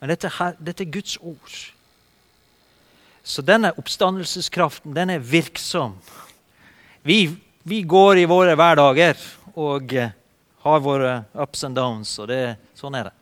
Men 0.00 0.10
dette, 0.10 0.30
her, 0.38 0.56
dette, 0.56 0.82
er 0.82 0.94
Guds 0.96 1.18
ord. 1.20 1.75
Så 3.26 3.42
denne 3.42 3.72
oppstandelseskraften, 3.74 4.94
den 4.94 5.10
er 5.10 5.18
virksom. 5.18 5.96
Vi, 7.02 7.24
vi 7.66 7.80
går 7.82 8.20
i 8.22 8.28
våre 8.30 8.54
hverdager 8.54 9.18
og 9.58 9.90
uh, 9.98 10.12
har 10.62 10.82
våre 10.84 11.14
ups 11.34 11.64
and 11.66 11.74
downs, 11.74 12.12
og 12.22 12.28
det, 12.30 12.54
sånn 12.78 12.94
er 12.94 13.08
det. 13.08 13.16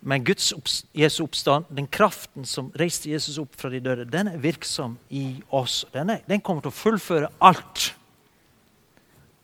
Men 0.00 0.24
Guds 0.24 0.52
Jesu 0.96 1.22
oppstand, 1.24 1.68
den 1.72 1.88
kraften 1.88 2.44
som 2.48 2.68
reiste 2.80 3.08
Jesus 3.08 3.38
opp 3.40 3.56
fra 3.56 3.72
de 3.72 3.80
døde, 3.84 4.04
den 4.08 4.28
er 4.34 4.40
virksom 4.40 4.98
i 5.08 5.40
oss. 5.48 5.86
Den, 5.92 6.12
er, 6.12 6.20
den 6.28 6.44
kommer 6.44 6.64
til 6.64 6.72
å 6.72 6.76
fullføre 6.76 7.32
alt. 7.40 7.90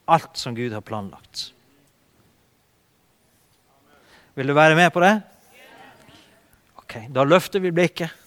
Alt 0.04 0.36
som 0.40 0.56
Gud 0.56 0.76
har 0.76 0.84
planlagt. 0.84 1.50
Vil 4.36 4.52
du 4.52 4.56
være 4.56 4.76
med 4.76 4.92
på 4.92 5.00
det? 5.04 5.14
Ok, 6.84 7.00
Da 7.08 7.24
løfter 7.24 7.64
vi 7.64 7.72
blikket. 7.72 8.25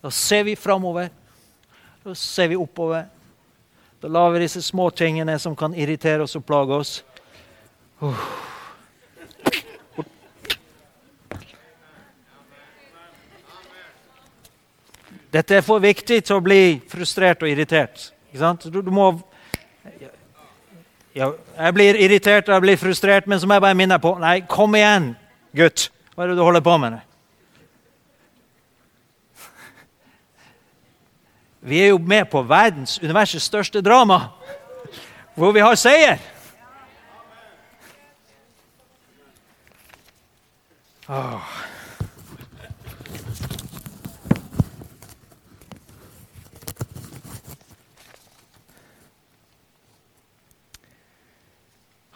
Da 0.00 0.10
ser 0.10 0.44
vi 0.44 0.56
framover. 0.56 1.10
Da 2.04 2.14
ser 2.14 2.48
vi 2.48 2.56
oppover. 2.56 3.06
Da 4.00 4.08
lar 4.08 4.30
vi 4.30 4.44
disse 4.44 4.62
små 4.62 4.90
tingene 4.90 5.38
som 5.38 5.56
kan 5.56 5.74
irritere 5.74 6.22
oss 6.22 6.36
og 6.38 6.46
plage 6.46 6.74
oss. 6.74 6.92
Uh. 7.98 8.14
Dette 15.34 15.58
er 15.58 15.64
for 15.66 15.82
viktig 15.82 16.22
til 16.24 16.38
å 16.38 16.44
bli 16.44 16.78
frustrert 16.88 17.42
og 17.44 17.50
irritert. 17.50 18.08
Du, 18.32 18.80
du, 18.80 18.90
må 18.92 19.10
ja, 21.16 21.32
Jeg 21.32 21.74
blir 21.76 21.98
irritert 22.00 22.48
og 22.48 22.54
jeg 22.54 22.64
blir 22.64 22.80
frustrert, 22.80 23.28
men 23.28 23.40
så 23.40 23.48
må 23.48 23.58
jeg 23.58 23.64
bare 23.66 23.76
minne 23.76 23.98
på 24.00 24.14
Nei, 24.20 24.38
kom 24.48 24.76
igjen, 24.78 25.10
gutt. 25.56 25.88
Hva 26.14 26.24
er 26.24 26.32
det 26.32 26.38
du 26.38 26.44
holder 26.46 26.64
på 26.64 26.78
med? 26.80 27.00
Vi 31.68 31.82
er 31.84 31.90
jo 31.92 31.98
med 32.00 32.24
på 32.32 32.40
verdens, 32.48 32.96
universets 33.02 33.44
største 33.44 33.82
drama, 33.84 34.20
hvor 35.36 35.52
vi 35.52 35.60
har 35.60 35.74
seier. 35.76 36.16
Åh. 41.08 41.58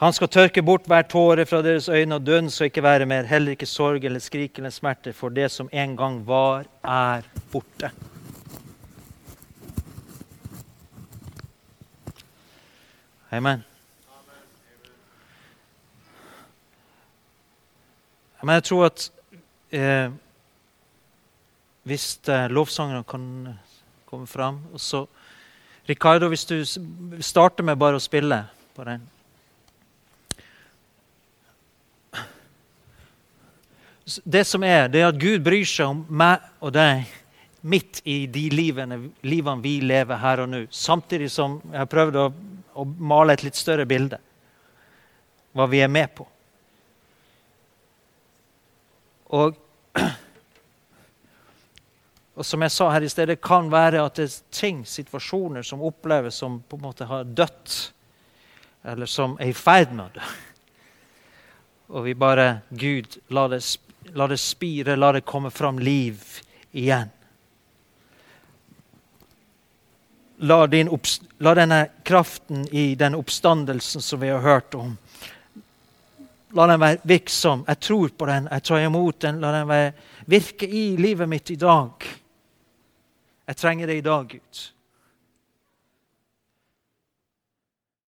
Han 0.03 0.17
skal 0.17 0.33
tørke 0.33 0.63
bort 0.67 0.89
hver 0.91 1.05
tåre 1.07 1.45
fra 1.47 1.61
deres 1.63 1.87
øyne, 1.93 2.17
og 2.17 2.25
døden 2.27 2.49
skal 2.51 2.73
ikke 2.73 2.83
være 2.83 3.07
mer. 3.07 3.29
Heller 3.29 3.53
ikke 3.55 3.69
sorg 3.71 4.05
eller 4.05 4.19
skrik 4.19 4.57
eller 4.59 4.73
smerte, 4.75 5.13
for 5.13 5.29
det 5.29 5.51
som 5.53 5.69
en 5.73 5.95
gang 5.97 6.17
var, 6.27 6.65
er 6.83 7.29
borte. 7.53 7.93
Amen. 13.33 13.65
Men 18.43 18.59
jeg 18.59 18.65
tror 18.69 18.85
at 18.91 19.07
eh, 19.73 20.11
hvis 21.89 22.07
eh, 22.29 22.51
lovsangerne 22.51 23.07
kan 23.09 23.25
komme 24.05 24.27
fram 24.27 24.61
og 24.73 24.81
så, 24.81 25.07
Ricardo, 25.89 26.29
hvis 26.29 26.45
du 26.45 26.61
starter 27.23 27.65
med 27.65 27.81
bare 27.81 27.97
å 27.97 28.03
spille 28.03 28.45
på 28.77 28.85
den 28.87 29.09
det 34.25 34.45
som 34.45 34.65
er, 34.67 34.89
det 34.91 35.01
er 35.01 35.09
at 35.09 35.21
Gud 35.21 35.41
bryr 35.47 35.65
seg 35.65 35.89
om 35.89 36.01
meg 36.11 36.43
og 36.61 36.75
deg 36.75 37.07
midt 37.63 38.01
i 38.05 38.25
de 38.27 38.49
livene, 38.51 38.99
livene 39.23 39.63
vi 39.63 39.77
lever 39.81 40.19
her 40.19 40.43
og 40.43 40.51
nå. 40.51 40.65
Samtidig 40.75 41.31
som 41.31 41.61
jeg 41.71 41.79
har 41.79 41.91
prøvd 41.91 42.19
å, 42.19 42.25
å 42.75 42.85
male 42.85 43.37
et 43.37 43.45
litt 43.47 43.59
større 43.59 43.87
bilde. 43.89 44.19
Hva 45.53 45.67
vi 45.69 45.83
er 45.85 45.91
med 45.93 46.15
på. 46.17 46.27
Og, 49.33 49.57
og 52.37 52.47
som 52.49 52.65
jeg 52.65 52.75
sa 52.75 52.91
her 52.93 53.05
i 53.05 53.11
sted, 53.13 53.29
det 53.33 53.41
kan 53.45 53.71
være 53.73 54.05
at 54.05 54.21
det 54.21 54.29
er 54.29 54.39
ting, 54.55 54.83
situasjoner, 54.89 55.65
som 55.67 55.85
oppleves 55.85 56.41
som 56.41 56.61
på 56.65 56.81
en 56.81 56.87
måte 56.89 57.09
har 57.09 57.29
dødd. 57.29 57.77
Eller 58.93 59.09
som 59.11 59.37
er 59.41 59.53
i 59.53 59.57
ferd 59.57 59.95
med 59.95 60.09
å 60.09 60.19
dø. 60.19 60.27
Og 61.93 62.07
vi 62.09 62.17
bare 62.17 62.63
Gud, 62.71 63.19
la 63.29 63.49
det 63.53 63.63
La 64.11 64.27
det 64.27 64.41
spire, 64.41 64.97
la 64.97 65.13
det 65.13 65.21
komme 65.21 65.51
fram 65.51 65.79
liv 65.79 66.19
igjen. 66.73 67.11
La, 70.43 70.65
la, 70.67 71.55
denne 71.55 71.79
kraften 72.03 72.65
i 72.75 72.95
den 72.99 73.15
oppstandelsen 73.15 74.03
som 74.03 74.21
vi 74.21 74.31
har 74.33 74.43
hørt 74.43 74.75
om, 74.75 74.97
La 76.53 76.67
den 76.69 76.81
være 76.81 77.01
virksom. 77.09 77.65
Jeg 77.69 77.81
tror 77.81 78.11
på 78.17 78.27
den. 78.29 78.49
Jeg 78.51 78.63
tar 78.63 78.83
imot 78.85 79.21
den. 79.25 79.41
La 79.41 79.53
den 79.55 79.69
være, 79.69 79.93
virke 80.29 80.69
i 80.69 80.97
livet 81.01 81.29
mitt 81.29 81.51
i 81.51 81.57
dag. 81.57 82.05
Jeg 83.49 83.57
trenger 83.57 83.89
det 83.89 83.97
i 83.97 84.05
dag, 84.05 84.27
Gud. 84.29 84.61